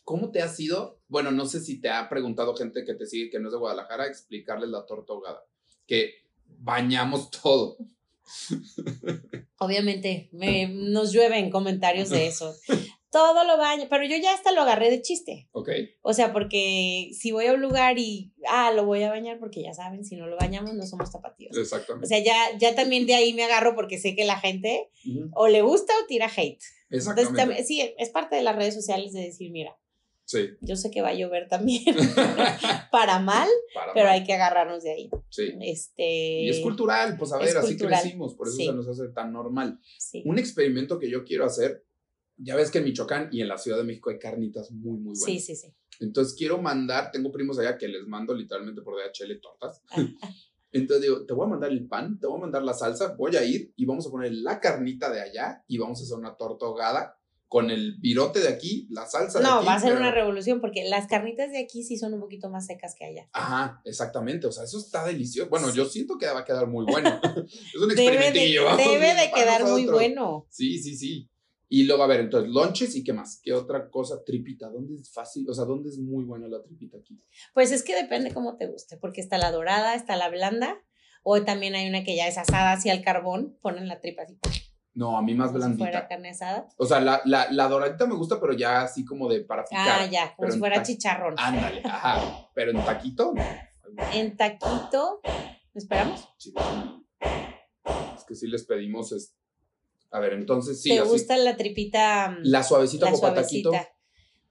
[0.03, 0.99] ¿Cómo te ha sido?
[1.07, 3.59] Bueno, no sé si te ha preguntado gente que te sigue que no es de
[3.59, 5.43] Guadalajara, explicarles la torta ahogada
[5.89, 6.13] que
[6.45, 7.77] bañamos todo.
[9.57, 12.55] Obviamente, me, nos llueven comentarios de eso.
[13.11, 15.49] Todo lo baño, pero yo ya hasta lo agarré de chiste.
[15.51, 15.69] Ok.
[16.03, 19.63] O sea, porque si voy a un lugar y, ah, lo voy a bañar porque
[19.63, 21.57] ya saben, si no lo bañamos no somos tapatíos.
[21.57, 22.05] Exactamente.
[22.05, 24.91] O sea, ya, ya también de ahí me agarro porque sé que la gente
[25.33, 26.61] o le gusta o tira hate.
[26.91, 27.63] Exactamente.
[27.63, 29.75] sí, es parte de las redes sociales de decir, mira,
[30.30, 30.51] Sí.
[30.61, 31.84] Yo sé que va a llover también,
[32.91, 33.49] para mal,
[33.95, 35.09] pero hay que agarrarnos de ahí.
[35.30, 35.55] Sí.
[35.59, 39.34] Este, y es cultural, pues a ver, así crecimos, por eso se nos hace tan
[39.34, 39.80] normal.
[40.25, 41.84] Un experimento que yo quiero hacer,
[42.38, 45.15] ya ves que en Michoacán y en la Ciudad de México hay carnitas muy, muy
[45.17, 45.23] buenas.
[45.23, 45.73] Sí, sí, sí.
[45.99, 49.82] Entonces quiero mandar, tengo primos allá que les mando literalmente por DHL tortas.
[50.71, 53.36] Entonces digo, te voy a mandar el pan, te voy a mandar la salsa, voy
[53.36, 56.38] a ir y vamos a poner la carnita de allá y vamos a hacer una
[56.38, 57.18] torta ahogada
[57.49, 59.53] con el virote de aquí, la salsa de aquí.
[59.53, 62.49] No, va a ser una revolución porque las carnitas de aquí sí son un poquito
[62.49, 63.27] más secas que allá.
[63.33, 64.45] Ajá, exactamente.
[64.45, 65.49] O sea, eso está delicioso.
[65.49, 67.09] Bueno, yo siento que va a quedar muy bueno.
[67.47, 68.77] es un experimentillo.
[68.77, 70.45] Debe de, debe de quedar muy bueno.
[70.51, 71.27] Sí, sí, sí.
[71.71, 73.39] Y luego, a ver, entonces, lonches y qué más.
[73.41, 74.23] ¿Qué otra cosa?
[74.23, 74.69] Tripita.
[74.69, 75.49] ¿Dónde es fácil?
[75.49, 77.19] O sea, ¿dónde es muy buena la tripita aquí?
[77.55, 80.83] Pues es que depende cómo te guste, porque está la dorada, está la blanda,
[81.23, 84.37] o también hay una que ya es asada así al carbón, ponen la tripa así.
[84.99, 85.85] No, a mí más blandita.
[85.85, 86.67] Si fuera carne asada.
[86.75, 90.01] O sea, la, la, la, doradita me gusta, pero ya así como de para picar.
[90.01, 91.35] Ah, ya, como si fuera chicharrón.
[91.37, 92.49] Ándale, ajá.
[92.53, 93.33] Pero en taquito,
[94.13, 95.21] En taquito,
[95.73, 96.27] ¿esperamos?
[96.37, 96.53] Sí.
[98.13, 99.37] Es que sí les pedimos, es...
[100.11, 100.89] a ver, entonces sí.
[100.89, 102.31] ¿Te gusta la tripita?
[102.31, 103.71] Mm, la suavecita la taquito.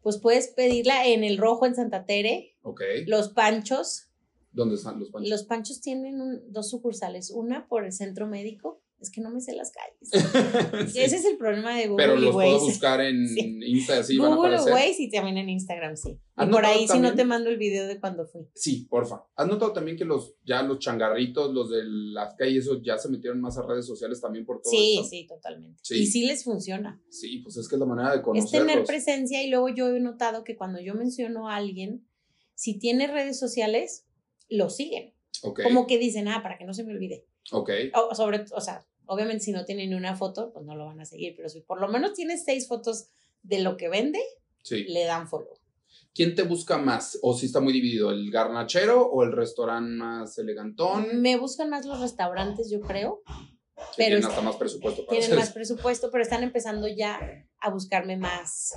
[0.00, 2.56] Pues puedes pedirla en el rojo en Santa Tere.
[2.62, 2.80] Ok.
[3.06, 4.06] Los panchos
[4.50, 5.28] ¿Dónde están los panchos?
[5.28, 9.54] Los panchos tienen dos sucursales, una por el centro médico es que no me sé
[9.54, 10.94] las calles.
[10.96, 12.04] Ese es el problema de Google.
[12.04, 13.26] Pero los puedo buscar en
[13.62, 14.16] Instagram, sí.
[14.16, 16.18] Google o Waze y también en Instagram, sí.
[16.36, 18.48] Y por ahí si no te mando el video de cuando fui.
[18.54, 19.24] Sí, porfa.
[19.36, 23.08] ¿Has notado también que los ya los changarritos, los de las calles, eso ya se
[23.08, 25.80] metieron más a redes sociales también por todo Sí, sí, totalmente.
[25.90, 27.00] Y sí les funciona.
[27.08, 28.52] Sí, pues es que es la manera de conocerlos.
[28.52, 32.06] Es tener presencia y luego yo he notado que cuando yo menciono a alguien,
[32.54, 34.06] si tiene redes sociales,
[34.48, 35.14] lo siguen.
[35.62, 37.24] Como que dicen, ah, para que no se me olvide.
[37.52, 37.70] Ok.
[37.94, 41.00] O, sobre, o sea, obviamente si no tiene ni una foto, pues no lo van
[41.00, 43.08] a seguir, pero si por lo menos tiene seis fotos
[43.42, 44.20] de lo que vende,
[44.70, 45.58] le dan follow.
[46.14, 47.18] ¿Quién te busca más?
[47.22, 48.10] ¿O si está muy dividido?
[48.10, 51.20] ¿El garnachero o el restaurante más elegantón?
[51.20, 53.22] Me buscan más los restaurantes, yo creo.
[53.96, 58.16] pero tienen hasta más presupuesto para Tienen más presupuesto, pero están empezando ya a buscarme
[58.16, 58.74] más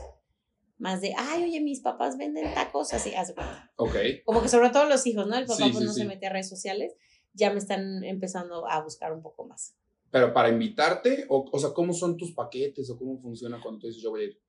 [0.81, 3.71] más de, ay, oye, mis papás venden tacos, así, hace cuenta.
[3.75, 3.95] Ok.
[4.25, 5.37] Como que sobre todo los hijos, ¿no?
[5.37, 6.95] El papá pues no se mete a redes sociales,
[7.33, 9.75] ya me están empezando a buscar un poco más.
[10.11, 13.87] Pero para invitarte, o, o sea, ¿cómo son tus paquetes o cómo funciona cuando tú
[13.87, 14.39] dices yo voy a ir?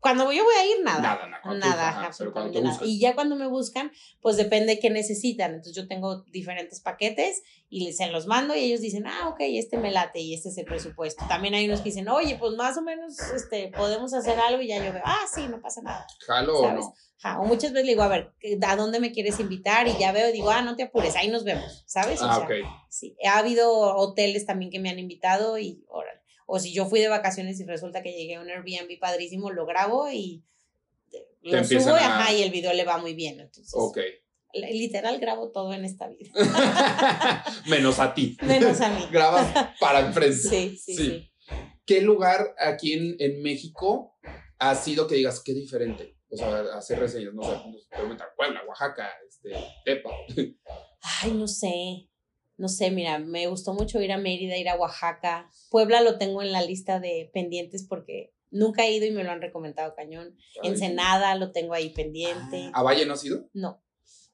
[0.00, 1.00] Cuando yo voy a ir, nada.
[1.00, 1.54] Nada, nada.
[1.54, 2.78] Nada, absolutamente nada.
[2.84, 3.92] Y ya cuando me buscan,
[4.22, 5.50] pues depende de qué necesitan.
[5.50, 9.76] Entonces yo tengo diferentes paquetes y se los mando y ellos dicen, ah, ok, este
[9.76, 11.24] me late y este es el presupuesto.
[11.28, 14.68] También hay unos que dicen, oye, pues más o menos este, podemos hacer algo y
[14.68, 16.06] ya yo veo, ah, sí, no pasa nada.
[16.26, 16.94] Jalo o no.
[17.38, 18.32] o muchas veces le digo, a ver,
[18.66, 19.86] ¿a dónde me quieres invitar?
[19.86, 22.20] Y ya veo, digo, ah, no te apures, ahí nos vemos, ¿sabes?
[22.22, 22.50] Ah, ok.
[22.88, 26.19] Sí, ha habido hoteles también que me han invitado y órale.
[26.52, 29.66] O si yo fui de vacaciones y resulta que llegué a un Airbnb padrísimo, lo
[29.66, 30.42] grabo y
[31.42, 31.96] lo subo
[32.36, 33.38] y el video le va muy bien.
[33.38, 33.98] Entonces, ok.
[34.52, 36.32] Literal grabo todo en esta vida.
[37.68, 38.36] Menos a ti.
[38.42, 39.06] Menos a mí.
[39.12, 39.46] Grabas
[39.80, 40.36] para enfrente.
[40.36, 41.32] Sí, sí, sí,
[41.86, 44.16] ¿Qué lugar aquí en, en, México
[44.58, 46.16] ha sido que digas qué diferente?
[46.30, 47.60] O sea, hacer reseñas, no sé,
[48.36, 49.50] Puebla, Oaxaca, este,
[49.84, 50.10] Tepa.
[51.22, 52.09] Ay, no sé.
[52.60, 55.50] No sé, mira, me gustó mucho ir a Mérida, ir a Oaxaca.
[55.70, 59.30] Puebla lo tengo en la lista de pendientes porque Nunca he ido y me lo
[59.30, 60.36] han recomendado cañón.
[60.62, 62.70] Ensenada lo tengo ahí pendiente.
[62.72, 63.48] ¿A Valle no has ido?
[63.52, 63.80] No.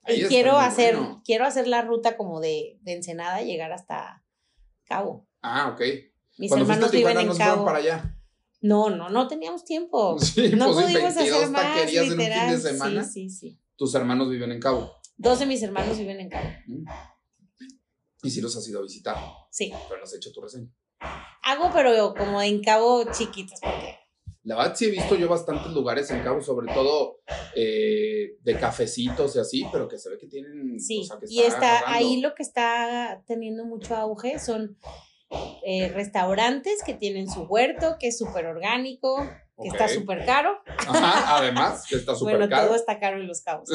[0.09, 4.25] y quiero hacer, quiero hacer la ruta como de, de Ensenada, llegar hasta
[4.85, 5.29] Cabo.
[5.43, 5.83] Ah, ok.
[6.39, 7.65] Mis hermanos viven en Cabo.
[7.65, 8.17] para allá?
[8.63, 10.17] No, no, no teníamos tiempo.
[10.57, 12.07] no pues pudimos hacer más, literal.
[12.07, 13.05] En un fin de semana.
[13.05, 13.61] Sí, sí, sí.
[13.77, 14.93] Tus hermanos viven en Cabo.
[15.19, 16.49] Dos de mis hermanos viven en Cabo.
[16.67, 16.85] Mm.
[18.27, 19.17] Y si los has ido a visitar.
[19.51, 19.73] Sí.
[19.89, 20.69] Pero no has hecho tu reseña.
[21.43, 23.99] Hago, pero como en Cabo chiquitos, porque
[24.47, 27.19] la verdad sí he visto yo bastantes lugares en Cabo, sobre todo
[27.57, 30.79] eh, de cafecitos y así, pero que se ve que tienen...
[30.79, 34.79] Sí, y está ahí lo que está teniendo mucho auge son
[35.65, 39.29] eh, restaurantes que tienen su huerto, que es súper orgánico,
[39.61, 40.59] que está súper caro.
[40.79, 42.63] Ajá, además, que está súper bueno, caro.
[42.63, 43.69] Bueno, todo está caro en los cabos.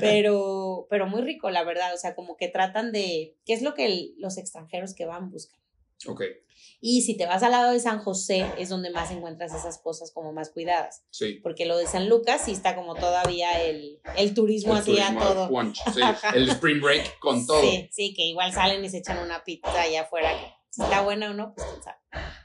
[0.00, 1.94] pero, pero muy rico, la verdad.
[1.94, 3.36] O sea, como que tratan de.
[3.44, 5.60] ¿Qué es lo que los extranjeros que van buscan?
[6.06, 6.22] Ok.
[6.80, 10.12] Y si te vas al lado de San José, es donde más encuentras esas cosas
[10.12, 11.04] como más cuidadas.
[11.10, 11.38] Sí.
[11.42, 15.50] Porque lo de San Lucas sí está como todavía el, el turismo así a todo.
[15.74, 16.00] sí.
[16.34, 17.60] el spring break con todo.
[17.60, 20.30] Sí, sí, que igual salen y se echan una pizza allá afuera.
[20.70, 21.98] Si está buena o no, pues quién sabe.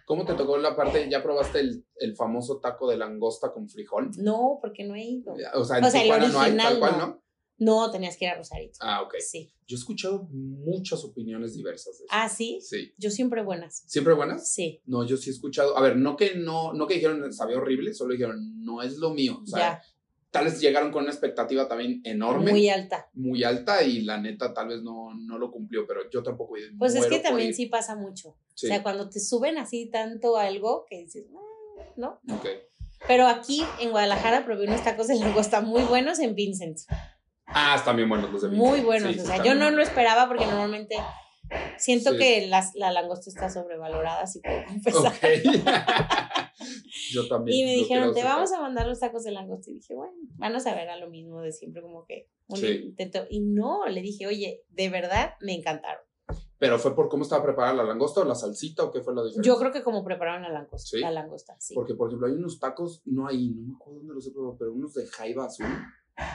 [0.05, 1.07] ¿Cómo te tocó la parte?
[1.09, 4.11] ¿Ya probaste el, el famoso taco de langosta con frijol?
[4.17, 5.33] No, porque no he ido.
[5.53, 7.07] O sea, en o sea, el original, no hay tal cual, ¿no?
[7.07, 7.23] No,
[7.91, 8.77] tenías que ir a Rosarito.
[8.81, 9.15] Ah, ok.
[9.19, 9.51] Sí.
[9.67, 12.13] Yo he escuchado muchas opiniones diversas de eso.
[12.13, 12.59] Ah, sí.
[12.61, 12.93] Sí.
[12.97, 13.83] Yo siempre buenas.
[13.87, 14.51] ¿Siempre buenas?
[14.51, 14.81] Sí.
[14.85, 15.77] No, yo sí he escuchado.
[15.77, 19.11] A ver, no que no, no que dijeron sabía horrible, solo dijeron no es lo
[19.11, 19.39] mío.
[19.41, 19.81] O sea,
[20.29, 22.51] tal vez llegaron con una expectativa también enorme.
[22.51, 23.09] Muy alta.
[23.13, 26.55] Muy alta y la neta tal vez no, no lo cumplió, pero yo tampoco.
[26.77, 28.29] Pues es que también sí pasa mucho.
[28.29, 32.19] O sea, cuando te suben así tanto algo que dices, ah", ¿no?
[32.35, 32.47] Ok.
[33.07, 36.79] Pero aquí en Guadalajara probé unos tacos de langosta muy buenos en Vincent.
[37.47, 40.45] Ah, están bien buenos los de Muy buenos, o sea, yo no lo esperaba porque
[40.45, 40.95] normalmente
[41.77, 45.13] siento que la, la, langosta está sobrevalorada, si puedo confesar.
[47.11, 47.57] yo también.
[47.57, 49.71] Y me dijeron, te vamos a mandar los tacos de langosta.
[49.71, 53.25] Y dije, bueno, van a saber a lo mismo de siempre, como que un intento.
[53.29, 56.03] Y no, le dije, oye, de verdad me encantaron.
[56.57, 59.23] ¿Pero fue por cómo estaba preparada la langosta o la salsita o qué fue la
[59.23, 59.53] diferencia?
[59.53, 60.97] Yo creo que como prepararon la langosta.
[60.99, 61.75] La langosta, sí.
[61.75, 64.57] Porque, por ejemplo, hay unos tacos, no hay, no me acuerdo dónde los he probado,
[64.57, 65.67] pero unos de jaiba azul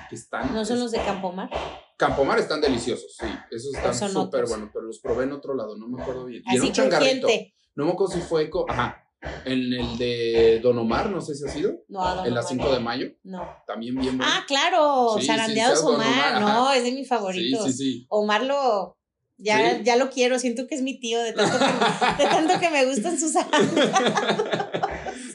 [0.08, 0.54] que están.
[0.54, 1.50] ¿No son los de Campomar?
[1.96, 3.26] Campomar están deliciosos, sí.
[3.50, 6.42] Esos están súper buenos, pero los probé en otro lado, no me acuerdo bien.
[6.46, 7.28] Y Así un changarrito.
[7.74, 8.50] No me acuerdo si fue.
[8.68, 9.06] Ajá.
[9.44, 11.72] En el de Don Omar, no sé si ha sido.
[11.88, 13.08] No, a Don En la 5 de mayo.
[13.22, 13.46] No.
[13.66, 14.32] También bien bueno.
[14.34, 15.16] Ah, claro.
[15.18, 16.40] Sí, Zarandeados Omar.
[16.40, 17.66] No, es de mis favoritos.
[17.66, 18.06] Sí, sí, sí.
[18.08, 18.96] Omar lo.
[19.42, 22.68] Ya, ya lo quiero, siento que es mi tío, de tanto que, de tanto que
[22.68, 23.32] me gustan sus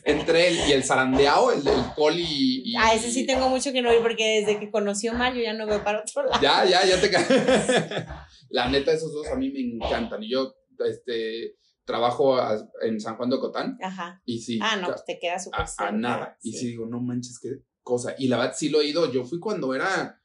[0.05, 3.81] entre él y el zarandeado, el del coli y, Ah, ese sí tengo mucho que
[3.81, 6.41] no ir porque desde que conoció Mario ya no veo para otro lado.
[6.41, 7.09] Ya, ya, ya te
[8.49, 10.21] La neta, esos dos a mí me encantan.
[10.23, 10.53] Y yo,
[10.87, 12.37] este, trabajo
[12.81, 13.77] en San Juan de Ocotán.
[13.81, 14.21] Ajá.
[14.25, 14.59] Y sí.
[14.61, 16.37] Ah, no, pues te queda súper a, a, nada.
[16.43, 17.49] Y sí digo, no manches, qué
[17.81, 18.13] cosa.
[18.17, 19.11] Y la verdad sí lo he ido.
[19.11, 20.21] Yo fui cuando era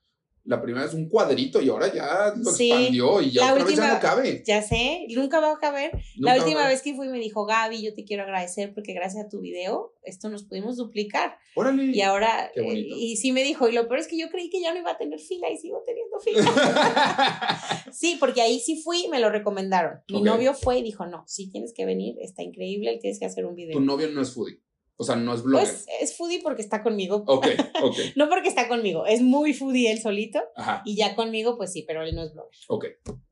[0.51, 3.95] la primera es un cuadrito y ahora ya lo expandió y ya otra vez ya
[3.95, 4.43] no cabe.
[4.45, 5.93] Ya sé, nunca va a caber.
[6.17, 9.29] la última vez que fui me dijo, Gaby, yo te quiero agradecer porque gracias a
[9.29, 11.39] tu video esto nos pudimos duplicar.
[11.55, 11.93] Órale.
[11.93, 12.97] Y ahora, Qué bonito.
[12.99, 14.91] y sí me dijo, y lo peor es que yo creí que ya no iba
[14.91, 17.85] a tener fila y sigo teniendo fila.
[17.93, 20.01] sí, porque ahí sí fui me lo recomendaron.
[20.09, 23.47] Mi novio fue y dijo, no, sí tienes que venir, está increíble, tienes que hacer
[23.47, 23.75] un video.
[23.75, 24.61] Tu novio no es foodie.
[25.01, 25.67] O sea, no es blogger.
[25.67, 27.25] Pues es foodie porque está conmigo.
[27.27, 27.47] Ok,
[27.83, 27.97] ok.
[28.17, 30.43] no porque está conmigo, es muy foodie él solito.
[30.55, 30.83] Ajá.
[30.85, 32.59] Y ya conmigo, pues sí, pero él no es blogger.
[32.69, 32.85] Ok.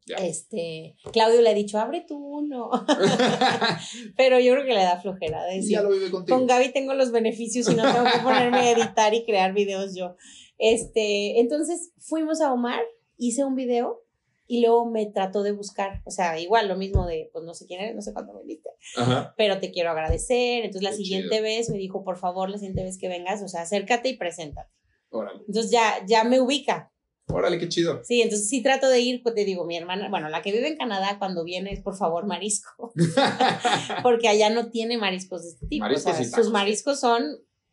[0.06, 0.16] Ya.
[0.16, 2.70] Este, Claudio le ha dicho, abre tú uno.
[4.16, 5.44] pero yo creo que le da flojera.
[5.44, 6.38] Decir, ya lo vive contigo.
[6.38, 9.94] Con Gaby tengo los beneficios y no tengo que ponerme a editar y crear videos
[9.94, 10.16] yo.
[10.56, 12.80] Este, entonces fuimos a Omar,
[13.18, 14.07] hice un video
[14.50, 17.66] y luego me trató de buscar, o sea, igual lo mismo de, pues no sé
[17.66, 18.70] quién eres, no sé cuándo me viste,
[19.36, 20.64] pero te quiero agradecer.
[20.64, 23.62] Entonces la siguiente vez me dijo, por favor, la siguiente vez que vengas, o sea,
[23.62, 24.72] acércate y preséntate.
[25.10, 25.42] Órale.
[25.46, 26.90] Entonces ya, ya me ubica.
[27.26, 28.02] Órale, qué chido.
[28.04, 30.68] Sí, entonces sí trato de ir, pues te digo, mi hermana, bueno, la que vive
[30.68, 32.94] en Canadá, cuando viene es por favor marisco,
[34.02, 35.84] porque allá no tiene mariscos de este tipo.
[35.84, 37.22] o sea, sus mariscos son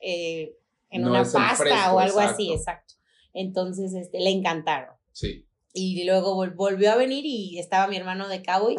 [0.01, 0.57] eh,
[0.89, 2.95] en una pasta o algo así, exacto.
[3.33, 4.93] Entonces, este, le encantaron.
[5.13, 5.44] Sí.
[5.75, 8.77] Y luego volvió a venir y estaba mi hermano de Cabo y,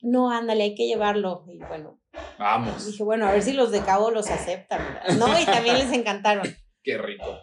[0.00, 1.44] no, ándale, hay que llevarlo.
[1.46, 2.00] Y bueno.
[2.38, 2.86] Vamos.
[2.86, 4.98] Dije, bueno, a ver si los de Cabo los aceptan.
[5.18, 6.46] No, y también les encantaron.
[6.82, 7.38] Qué rico.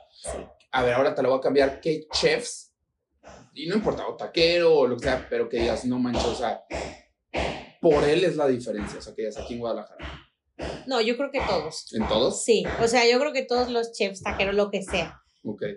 [0.71, 1.79] A ver, ahora te lo voy a cambiar.
[1.79, 2.73] ¿Qué chefs?
[3.53, 6.35] Y no importa, o taquero o lo que sea, pero que digas, no manches, o
[6.35, 6.65] sea,
[7.79, 10.27] por él es la diferencia, o sea, que digas aquí en Guadalajara.
[10.87, 11.93] No, yo creo que todos.
[11.93, 12.43] ¿En todos?
[12.43, 15.24] Sí, o sea, yo creo que todos los chefs, taqueros, lo que sea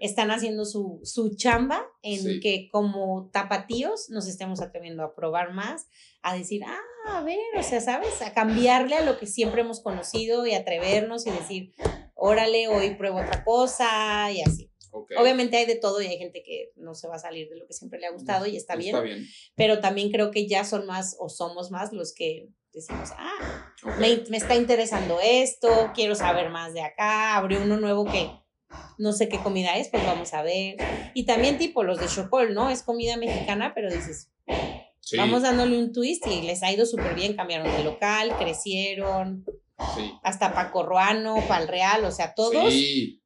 [0.00, 5.86] están haciendo su, su chamba en que como tapatíos nos estemos atreviendo a probar más,
[6.22, 8.20] a decir, ah, a ver, o sea, ¿sabes?
[8.22, 11.74] A cambiarle a lo que siempre hemos conocido y atrevernos y decir,
[12.14, 14.70] órale, hoy pruebo otra cosa y así.
[15.18, 17.66] Obviamente hay de todo y hay gente que no se va a salir de lo
[17.66, 19.26] que siempre le ha gustado y está bien, está bien.
[19.54, 24.24] Pero también creo que ya son más o somos más los que decimos, ah, me,
[24.30, 28.30] me, está interesando esto, quiero saber más de acá, abrió uno nuevo que
[28.98, 30.76] no sé qué comida es, pues vamos a ver.
[31.14, 32.70] Y también tipo los de Chocol, ¿no?
[32.70, 34.30] Es comida mexicana, pero dices,
[35.16, 39.44] vamos dándole un twist y les ha ido súper bien, cambiaron de local, crecieron.
[40.22, 42.74] Hasta Paco Ruano, Pal Real, o sea, todos,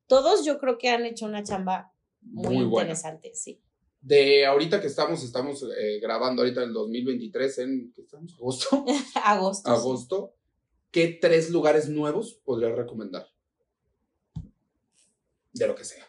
[0.06, 3.60] todos yo creo que han hecho una chamba muy, interesante, sí.
[4.00, 8.34] De ahorita que estamos, estamos eh, grabando ahorita el 2023 en, ¿qué estamos?
[8.34, 8.84] ¿Agosto?
[9.24, 9.70] Agosto.
[9.70, 10.34] Agosto.
[10.90, 13.31] ¿Qué tres lugares nuevos podrías recomendar?
[15.52, 16.08] De lo que sea.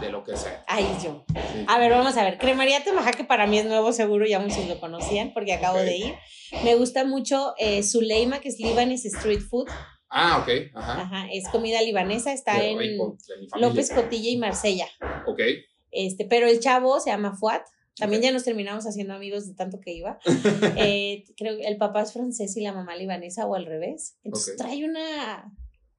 [0.00, 0.64] De lo que sea.
[0.66, 1.24] Ahí yo.
[1.66, 2.38] A ver, vamos a ver.
[2.38, 5.96] Cremaría Temaja, que para mí es nuevo, seguro ya muchos lo conocían porque acabo de
[5.96, 6.14] ir.
[6.62, 9.68] Me gusta mucho eh, Zuleima, que es Libanese Street Food.
[10.10, 10.72] Ah, ok.
[10.74, 11.02] Ajá.
[11.02, 11.28] Ajá.
[11.32, 12.98] Es comida libanesa, está en
[13.58, 14.88] López Cotilla y Marsella.
[15.26, 15.40] Ok.
[15.90, 17.62] Este, pero el chavo se llama Fuat.
[17.96, 20.18] También ya nos terminamos haciendo amigos de tanto que iba.
[20.76, 24.18] eh, creo que el papá es francés y la mamá libanesa o al revés.
[24.22, 25.52] Entonces trae una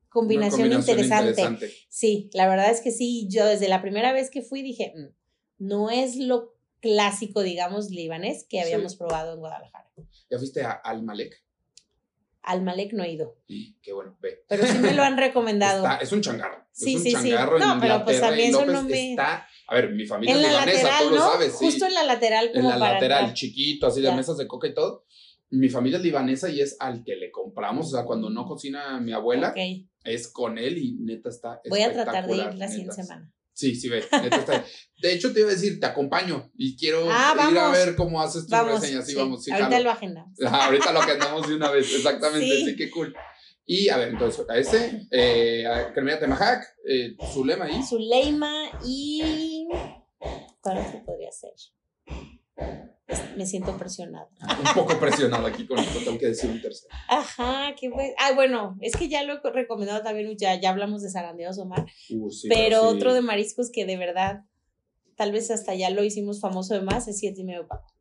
[0.10, 1.74] combinación, interesante.
[1.89, 5.07] Sí, la verdad es que sí, yo desde la primera vez que fui dije, mm,
[5.60, 9.89] no es lo clásico, digamos, libanés que habíamos probado en Guadalajara.
[10.30, 11.43] ¿Ya fuiste a Al Malek?
[12.41, 13.38] Al Malek no he ido.
[13.82, 14.43] qué bueno, ve.
[14.47, 15.86] Pero sí me lo han recomendado.
[16.01, 16.66] es un changarro.
[16.72, 17.66] Sí, es un sí, changarro sí.
[17.66, 19.12] No, pero pues a mí eso no me.
[19.12, 21.53] Está, a ver, mi familia es libanesa, lateral, tú lo sabes.
[21.53, 24.74] Justo en la lateral, como En la lateral, chiquito, así de mesas de coca y
[24.74, 25.05] todo.
[25.52, 29.00] Mi familia es libanesa y es al que le compramos, o sea, cuando no cocina
[29.00, 29.54] mi abuela,
[30.04, 33.34] es con él y neta está Voy a tratar de ir la siguiente semana.
[33.60, 34.02] Sí, sí, ve.
[34.10, 34.66] Neta está.
[35.02, 38.22] De hecho, te iba a decir, te acompaño y quiero ah, ir a ver cómo
[38.22, 39.02] haces tu reseña.
[39.02, 39.43] Sí, vamos.
[39.43, 40.39] Sí, ahorita lo agendamos.
[40.41, 42.47] ahorita lo agendamos de una vez, exactamente.
[42.47, 43.14] Sí, qué cool.
[43.66, 47.84] Y a ver, entonces, a ese, eh, a Cremia Temajac, eh, Zulema ahí.
[47.84, 49.68] Zuleima y.
[50.62, 51.52] ¿Cuál otro podría ser?
[53.36, 54.30] Me siento presionada.
[54.41, 56.93] Ah, un poco presionada aquí con esto, tengo que decir un tercero.
[57.07, 58.14] Ajá, qué bueno.
[58.20, 61.86] Ah, bueno, es que ya lo he recomendado también, ya, ya hablamos de zarandeos Omar,
[62.12, 64.43] uh, pero, otro de mariscos que de verdad,
[65.16, 67.93] tal vez hasta ya lo hicimos famoso de más, es siete y medio paco.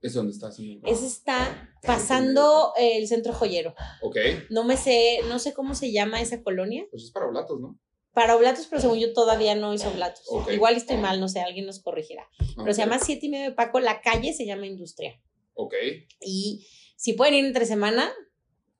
[0.00, 0.48] ¿Es donde está?
[0.48, 3.74] Ese está pasando el centro joyero.
[4.02, 4.16] Ok.
[4.48, 6.86] No me sé, no sé cómo se llama esa colonia.
[6.90, 7.78] Pues es para Oblatos, ¿no?
[8.18, 10.24] Para oblatos, pero según yo todavía no hizo oblatos.
[10.52, 12.28] Igual estoy mal, no sé, alguien nos corregirá.
[12.56, 15.20] Pero se llama Siete y medio de Paco, la calle se llama Industria.
[15.54, 15.74] Ok.
[16.20, 16.66] Y
[16.96, 18.12] si pueden ir entre semana,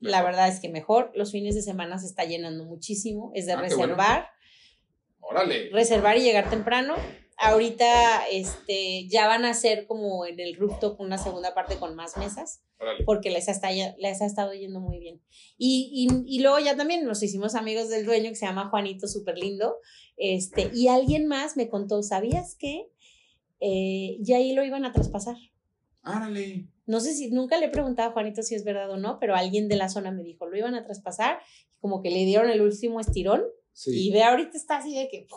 [0.00, 1.12] La verdad es que mejor.
[1.14, 3.30] Los fines de semana se está llenando muchísimo.
[3.32, 4.30] Es de ah, reservar.
[5.20, 5.70] Órale.
[5.70, 6.96] Reservar y llegar temprano.
[7.40, 12.16] Ahorita este, ya van a hacer como en el rooftop una segunda parte con más
[12.16, 12.62] mesas,
[13.06, 15.22] porque les, ha estado yendo muy bien.
[15.56, 19.06] Y, y, y, luego ya también nos hicimos amigos del dueño que se llama Juanito,
[19.06, 19.76] súper lindo.
[20.16, 22.90] Este, y alguien más me contó, ¿sabías que
[23.60, 25.36] eh, ya ahí lo iban a traspasar?
[26.02, 26.68] Árale.
[26.86, 29.36] No sé si, nunca le he preguntado a Juanito si es verdad o no, pero
[29.36, 31.38] alguien de la zona me dijo, lo iban a traspasar,
[31.80, 33.44] como que le dieron el último estirón.
[33.86, 35.28] Y ve, ahorita está así de que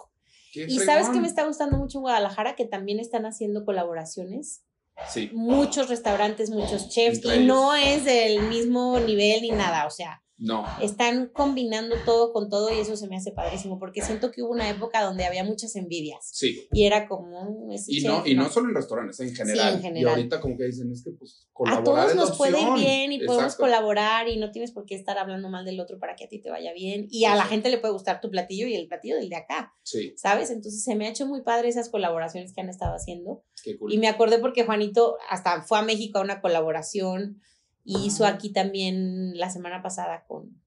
[0.53, 4.63] y sabes que me está gustando mucho en Guadalajara, que también están haciendo colaboraciones.
[5.07, 5.29] Sí.
[5.33, 10.65] Muchos restaurantes, muchos chefs, y no es del mismo nivel ni nada, o sea, no.
[10.81, 14.49] Están combinando todo con todo y eso se me hace padrísimo porque siento que hubo
[14.49, 16.29] una época donde había muchas envidias.
[16.31, 16.67] Sí.
[16.73, 17.69] Y era como...
[17.87, 19.75] y, no, y no solo en restaurantes, en general.
[19.75, 20.17] en general.
[20.17, 23.11] Y ahorita como que dicen, es que pues colaborar A todos nos puede ir bien
[23.11, 26.25] y podemos colaborar y no tienes por qué estar hablando mal del otro para que
[26.25, 27.05] a ti te vaya bien.
[27.11, 29.75] Y a la gente le puede gustar tu platillo y el platillo del de acá.
[29.83, 30.13] Sí.
[30.17, 30.49] ¿Sabes?
[30.49, 33.43] Entonces se me ha hecho muy padre esas colaboraciones que han estado haciendo.
[33.63, 33.93] Qué cool.
[33.93, 37.39] Y me acordé porque Juanito hasta fue a México a una colaboración
[37.83, 40.61] y hizo aquí también la semana pasada con.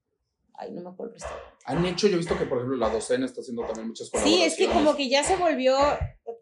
[0.57, 1.55] Ay, no me acuerdo el restaurante.
[1.65, 4.53] Han hecho, yo he visto que, por ejemplo, la docena está haciendo también muchas colaboraciones.
[4.53, 5.75] Sí, es que como que ya se volvió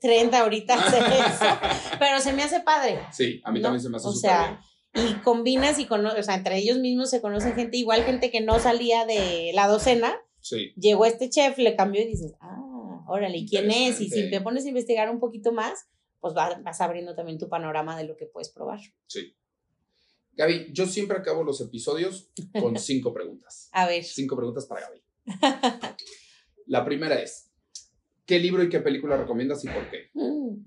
[0.02, 1.98] 30 ahorita hacer eso.
[1.98, 3.00] pero se me hace padre.
[3.12, 4.62] Sí, a mí también se me hace O sea,
[4.94, 8.42] y combinas y conoces, o sea, entre ellos mismos se conocen gente, igual gente que
[8.42, 10.16] no salía de la docena.
[10.42, 10.74] Sí.
[10.76, 14.00] Llegó este chef, le cambió y dices, ah, órale, ¿y quién es?
[14.02, 15.88] Y si te pones a investigar un poquito más,
[16.20, 18.80] pues vas, vas abriendo también tu panorama de lo que puedes probar.
[19.08, 19.36] Sí.
[20.36, 22.30] Gaby, yo siempre acabo los episodios
[22.60, 23.70] con cinco preguntas.
[23.72, 24.04] A ver.
[24.04, 25.04] Cinco preguntas para Gaby.
[26.66, 27.52] La primera es,
[28.26, 30.10] ¿qué libro y qué película recomiendas y por qué?
[30.14, 30.66] Mm.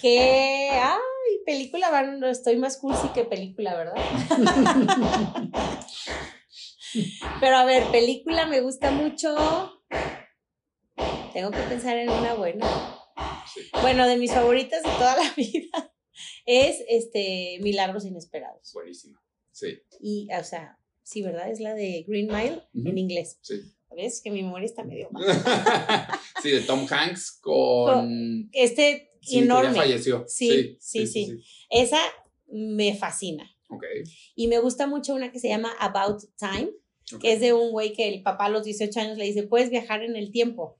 [0.00, 0.70] ¿Qué?
[0.72, 3.94] Ay, película, bueno, estoy más cursi que película, ¿verdad?
[7.40, 9.82] Pero a ver, película me gusta mucho.
[11.32, 12.66] Tengo que pensar en una buena.
[13.82, 15.92] Bueno, de mis favoritas de toda la vida
[16.46, 18.72] es este Milagros Inesperados.
[18.72, 19.22] Buenísima.
[19.52, 19.78] Sí.
[20.00, 21.50] Y, o sea, sí, ¿verdad?
[21.50, 23.38] Es la de Green Mile en inglés.
[23.42, 23.60] Sí.
[23.94, 24.20] ¿Ves?
[24.22, 25.24] Que mi memoria está medio mal.
[26.42, 28.48] sí, de Tom Hanks con.
[28.52, 29.74] este enorme.
[29.74, 30.24] Ya falleció.
[30.28, 31.98] Sí sí, sí Esa
[32.46, 33.50] me fascina.
[33.68, 33.84] Ok.
[34.34, 36.70] Y me gusta mucho una que se llama About Time,
[37.20, 39.70] que es de un güey que el papá a los 18 años le dice: Puedes
[39.70, 40.78] viajar en el tiempo.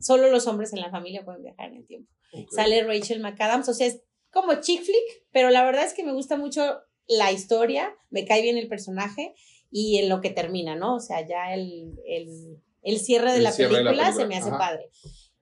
[0.00, 2.12] Solo los hombres en la familia pueden viajar en el tiempo.
[2.50, 4.02] Sale Rachel McAdams, o sea, es
[4.32, 8.42] como chick flick, pero la verdad es que me gusta mucho la historia, me cae
[8.42, 9.34] bien el personaje
[9.70, 10.96] y en lo que termina, ¿no?
[10.96, 11.94] O sea, ya el,
[12.98, 14.90] cierre, de, la película se me hace padre.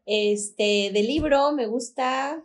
[0.06, 2.42] Este, de libro me gusta.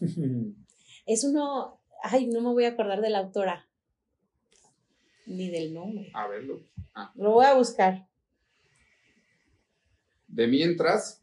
[1.06, 1.80] es uno.
[2.02, 3.68] Ay, no me voy a acordar de la autora.
[5.26, 6.10] Ni del nombre.
[6.14, 6.62] A verlo.
[6.94, 7.12] Ah.
[7.14, 8.08] Lo voy a buscar.
[10.26, 11.22] De mientras,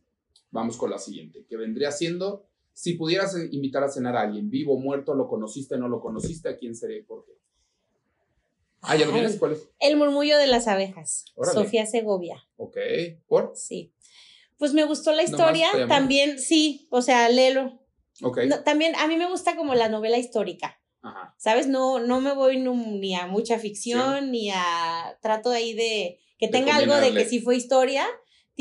[0.52, 4.78] vamos con la siguiente, que vendría siendo si pudieras invitar a cenar a alguien, vivo,
[4.78, 7.34] muerto, lo conociste, no lo conociste, ¿a quién sería y por qué?
[8.82, 9.38] Ah, ¿ya lo tienes?
[9.38, 9.70] ¿Cuál es?
[9.80, 11.26] El murmullo de las abejas.
[11.54, 12.44] Sofía Segovia.
[12.58, 12.78] Ok.
[13.28, 13.54] ¿Por?
[13.56, 13.94] Sí.
[14.58, 15.70] Pues me gustó la historia.
[15.88, 17.80] También, sí, o sea, léelo.
[18.24, 18.40] Ok.
[18.64, 20.80] también a mí me gusta como la novela histórica.
[21.02, 21.34] Ajá.
[21.38, 21.68] ¿Sabes?
[21.68, 25.18] No, no me voy ni a mucha ficción, ni a.
[25.22, 28.06] Trato ahí de que tenga algo de que sí fue historia,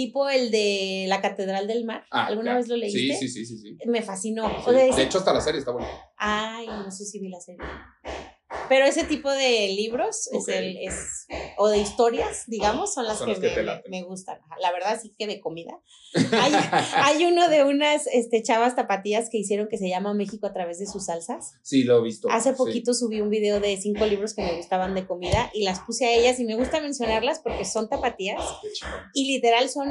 [0.06, 2.06] tipo el de la Catedral del Mar.
[2.10, 3.14] Ah, ¿Alguna vez lo leíste?
[3.18, 3.78] Sí, sí, sí, sí.
[3.84, 4.48] Me fascinó.
[4.66, 5.88] de hecho, hasta la serie está buena.
[6.16, 7.60] Ay, no sé si vi la serie.
[8.70, 11.26] Pero ese tipo de libros es el, es,
[11.58, 13.34] o de historias, digamos, son las que,
[13.88, 14.38] me, gustan.
[14.60, 15.80] La verdad sí que de comida.
[16.14, 16.52] Hay,
[16.94, 20.78] hay, uno de unas este, chavas tapatías que hicieron que se llama México a través
[20.78, 21.54] de sus salsas.
[21.62, 22.30] Sí, lo he visto.
[22.30, 25.80] Hace poquito subí un video de cinco libros que me gustaban de comida y las
[25.80, 28.40] puse a ellas y me gusta mencionarlas porque son tapatías
[29.14, 29.88] y literal son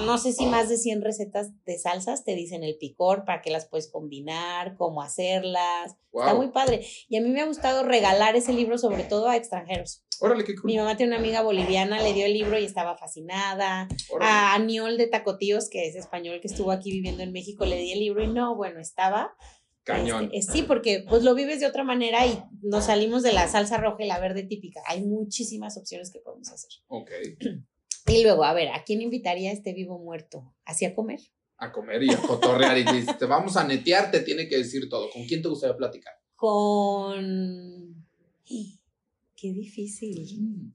[0.00, 3.50] no sé si más de 100 recetas de salsas te dicen el picor para que
[3.50, 5.96] las puedes combinar, cómo hacerlas.
[6.12, 6.86] Está muy padre.
[7.08, 10.02] Y a mí me ha gustado regalar ese libro sobre todo a extranjeros.
[10.20, 10.64] Órale, qué cool.
[10.64, 13.88] Mi mamá tiene una amiga boliviana, le dio el libro y estaba fascinada.
[14.20, 17.92] A Aniol de Tacotíos, que es español, que estuvo aquí viviendo en México, le di
[17.92, 19.34] el libro y no, bueno, estaba...
[19.84, 20.30] Cañón.
[20.32, 23.78] Este, sí, porque pues lo vives de otra manera y nos salimos de la salsa
[23.78, 24.80] roja y la verde típica.
[24.86, 26.70] Hay muchísimas opciones que podemos hacer.
[26.86, 27.10] Ok.
[28.06, 30.54] Y luego, a ver, ¿a quién invitaría a este vivo muerto?
[30.64, 31.20] ¿Así a comer?
[31.56, 32.84] A comer y a cotorrear y
[33.18, 35.10] te vamos a netear, te tiene que decir todo.
[35.10, 36.14] ¿Con quién te gustaría platicar?
[36.34, 38.04] Con...
[39.36, 40.24] Qué difícil.
[40.40, 40.72] Mm.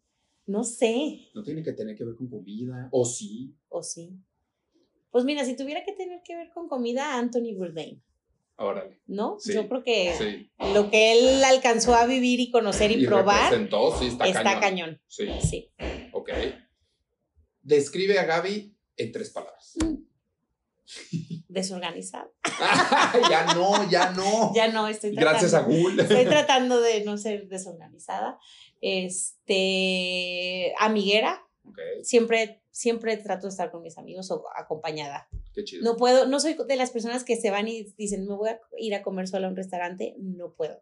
[0.47, 1.30] No sé.
[1.34, 3.53] No tiene que tener que ver con comida, o sí.
[3.67, 4.17] O sí.
[5.11, 8.01] Pues mira, si tuviera que tener que ver con comida, Anthony Bourdain.
[8.57, 9.01] Órale.
[9.05, 9.38] ¿No?
[9.45, 13.53] Yo creo que lo que él alcanzó a vivir y conocer y, probar
[13.99, 14.99] sí, está, está cañón.
[15.07, 15.28] Sí.
[15.41, 15.69] Sí.
[16.11, 16.30] Ok.
[17.68, 19.74] Describe a Gaby en tres palabras.
[19.84, 19.95] Mm.
[21.49, 22.32] Desorganizada.
[23.30, 24.53] ya no, ya no.
[24.55, 25.32] Ya no, estoy tratando.
[25.32, 26.01] Gracias a Google.
[26.01, 28.39] estoy tratando de no ser desorganizada.
[28.80, 31.43] Este, amiguera.
[32.03, 35.28] Siempre, siempre trato de estar con mis amigos o acompañada.
[35.53, 35.84] Qué chido.
[35.84, 38.61] No puedo, no soy de las personas que se van y dicen, me voy a
[38.78, 40.15] ir a comer sola a un restaurante.
[40.18, 40.82] No puedo.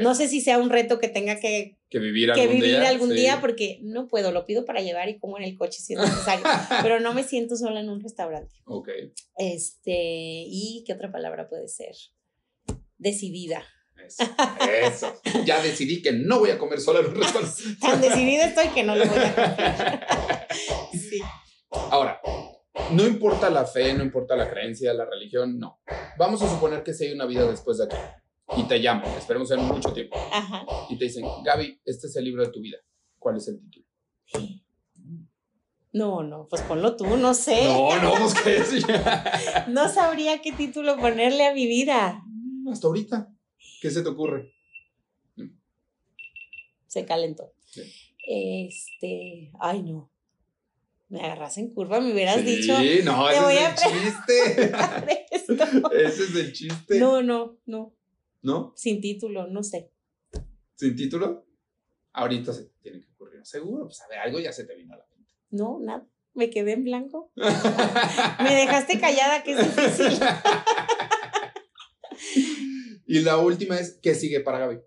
[0.00, 3.40] No sé si sea un reto que tenga que, vivir algún, vivir día, algún día,
[3.40, 6.44] porque no puedo, lo pido para llevar y como en el coche si es necesario,
[6.82, 8.56] pero no me siento sola en un restaurante.
[8.64, 8.88] Ok.
[9.36, 11.94] Este, ¿y qué otra palabra puede ser?
[12.96, 13.64] Decidida.
[14.84, 17.62] Eso, Ya decidí que no voy a comer sola en un restaurante.
[17.80, 20.46] Tan decidida estoy que no lo voy a comer.
[20.92, 21.20] sí.
[21.70, 22.20] Ahora,
[22.92, 25.80] no importa la fe, no importa la creencia, la religión, no.
[26.16, 27.96] Vamos a suponer que si hay una vida después de aquí
[28.56, 30.64] y te llaman, esperemos en mucho tiempo, Ajá.
[30.88, 32.78] y te dicen, Gaby, este es el libro de tu vida.
[33.18, 33.86] ¿Cuál es el título?
[35.92, 37.64] No, no, pues ponlo tú, no sé.
[37.64, 38.34] No, no, pues
[38.84, 38.92] qué
[39.68, 42.22] No sabría qué título ponerle a mi vida.
[42.70, 43.32] Hasta ahorita.
[43.80, 44.52] ¿Qué se te ocurre?
[46.86, 47.52] Se calentó.
[48.26, 50.10] Este, ay no.
[51.08, 52.76] Me agarras en curva, me hubieras dicho.
[52.76, 54.72] Sí, no, ese es el chiste.
[56.04, 56.98] ese es el chiste.
[57.00, 57.94] No, no, no.
[58.42, 58.72] ¿No?
[58.76, 59.92] Sin título, no sé.
[60.74, 61.46] ¿Sin título?
[62.12, 63.44] Ahorita se tiene que ocurrir.
[63.44, 65.32] Seguro, pues a ver, algo ya se te vino a la mente.
[65.50, 66.08] No, nada.
[66.34, 67.32] Me quedé en blanco.
[67.36, 70.20] me dejaste callada, que es difícil.
[73.06, 74.80] y la última es, ¿qué sigue para Gaby?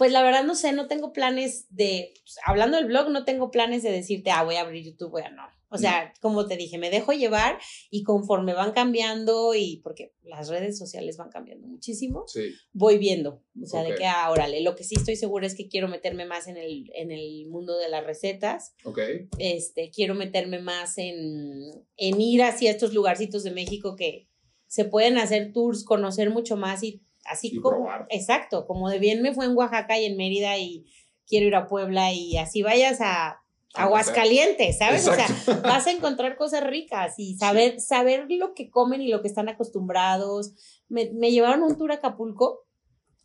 [0.00, 3.50] Pues la verdad no sé, no tengo planes de, pues, hablando del blog, no tengo
[3.50, 5.42] planes de decirte, ah, voy a abrir YouTube, voy a no.
[5.68, 7.58] O sea, como te dije, me dejo llevar
[7.90, 12.24] y conforme van cambiando y porque las redes sociales van cambiando muchísimo,
[12.72, 13.42] voy viendo.
[13.62, 16.24] O sea, de que, ah, órale, lo que sí estoy segura es que quiero meterme
[16.24, 18.74] más en el, en el mundo de las recetas.
[18.84, 19.00] Ok.
[19.36, 21.60] Este, quiero meterme más en,
[21.98, 24.30] en ir hacia estos lugarcitos de México que
[24.66, 29.34] se pueden hacer tours, conocer mucho más y Así como, exacto, como de bien me
[29.34, 30.86] fue en Oaxaca y en Mérida y
[31.26, 33.40] quiero ir a Puebla y así vayas a
[33.74, 35.06] Aguascalientes, ¿sabes?
[35.06, 35.26] O sea,
[35.62, 39.48] vas a encontrar cosas ricas y saber, saber lo que comen y lo que están
[39.48, 40.54] acostumbrados.
[40.88, 42.66] Me, me llevaron un tour a Acapulco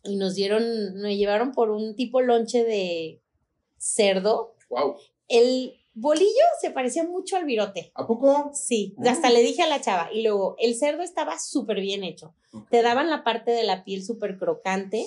[0.04, 3.22] y nos dieron, me llevaron por un tipo lonche de
[3.76, 4.54] cerdo.
[4.68, 4.96] Wow.
[5.28, 7.90] El, Bolillo se parecía mucho al virote.
[7.94, 8.50] ¿A poco?
[8.52, 9.10] Sí, ah.
[9.10, 10.10] hasta le dije a la chava.
[10.12, 12.34] Y luego, el cerdo estaba súper bien hecho.
[12.70, 15.06] Te daban la parte de la piel súper crocante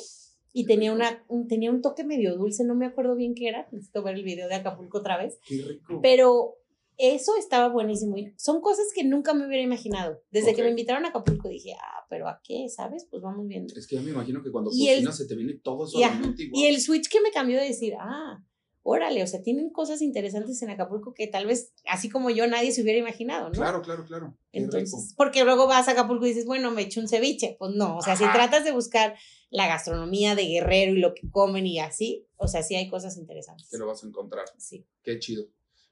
[0.52, 3.68] y tenía, una, un, tenía un toque medio dulce, no me acuerdo bien qué era.
[3.72, 5.38] Necesito ver el video de Acapulco otra vez.
[5.48, 6.00] Qué rico.
[6.02, 6.56] Pero
[6.98, 8.18] eso estaba buenísimo.
[8.18, 10.24] Y son cosas que nunca me hubiera imaginado.
[10.32, 12.68] Desde que me invitaron a Acapulco dije, ah, pero ¿a qué?
[12.68, 13.06] ¿Sabes?
[13.12, 13.76] Pues vamos viendo.
[13.76, 16.00] Es que ya me imagino que cuando cocinas se te viene todo eso.
[16.36, 18.44] Y el switch que me cambió de decir, ah,
[18.90, 22.72] órale, o sea, tienen cosas interesantes en Acapulco que tal vez, así como yo, nadie
[22.72, 23.52] se hubiera imaginado, ¿no?
[23.52, 24.36] Claro, claro, claro.
[24.52, 27.56] Entonces, porque luego vas a Acapulco y dices, bueno, me echo un ceviche.
[27.60, 29.16] Pues no, o sea, si tratas de buscar
[29.52, 33.18] la gastronomía de Guerrero y lo que comen y así, o sea, sí hay cosas
[33.18, 33.70] interesantes.
[33.70, 34.46] Que lo vas a encontrar.
[34.58, 34.88] Sí.
[35.04, 35.46] Qué chido.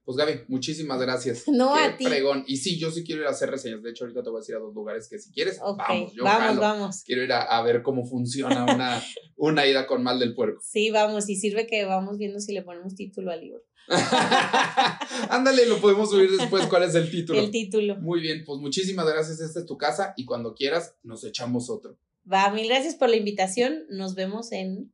[0.07, 1.49] Pues Gaby, muchísimas gracias.
[1.49, 2.05] No Qué a ti.
[2.05, 2.45] Pregón.
[2.47, 3.83] Y sí, yo sí quiero ir a hacer reseñas.
[3.83, 6.13] De hecho, ahorita te voy a decir a dos lugares que si quieres, vamos.
[6.13, 7.03] Yo vamos, vamos.
[7.03, 9.03] Quiero ir a, ver cómo funciona una,
[9.35, 10.61] una ida con mal del puerco.
[10.63, 11.27] Sí, vamos.
[11.27, 13.61] Y sirve que vamos viendo si le ponemos título al libro.
[15.29, 16.67] Ándale, lo podemos subir después.
[16.67, 17.41] ¿Cuál es el título?
[17.41, 17.97] El título.
[17.97, 19.41] Muy bien, pues muchísimas gracias.
[19.41, 21.99] Esta es tu casa y cuando quieras nos echamos otro.
[22.31, 23.83] Va, mil gracias por la invitación.
[23.89, 24.89] Nos vemos en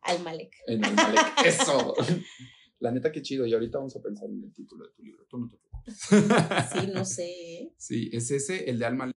[0.00, 0.54] Almalek.
[0.68, 1.94] En Almalek, eso.
[2.84, 3.46] La neta, qué chido.
[3.46, 5.24] Y ahorita vamos a pensar en el título de tu libro.
[5.26, 5.96] Tú no te preocupes.
[6.70, 7.72] Sí, no sé.
[7.78, 9.04] Sí, es ese, el de Alma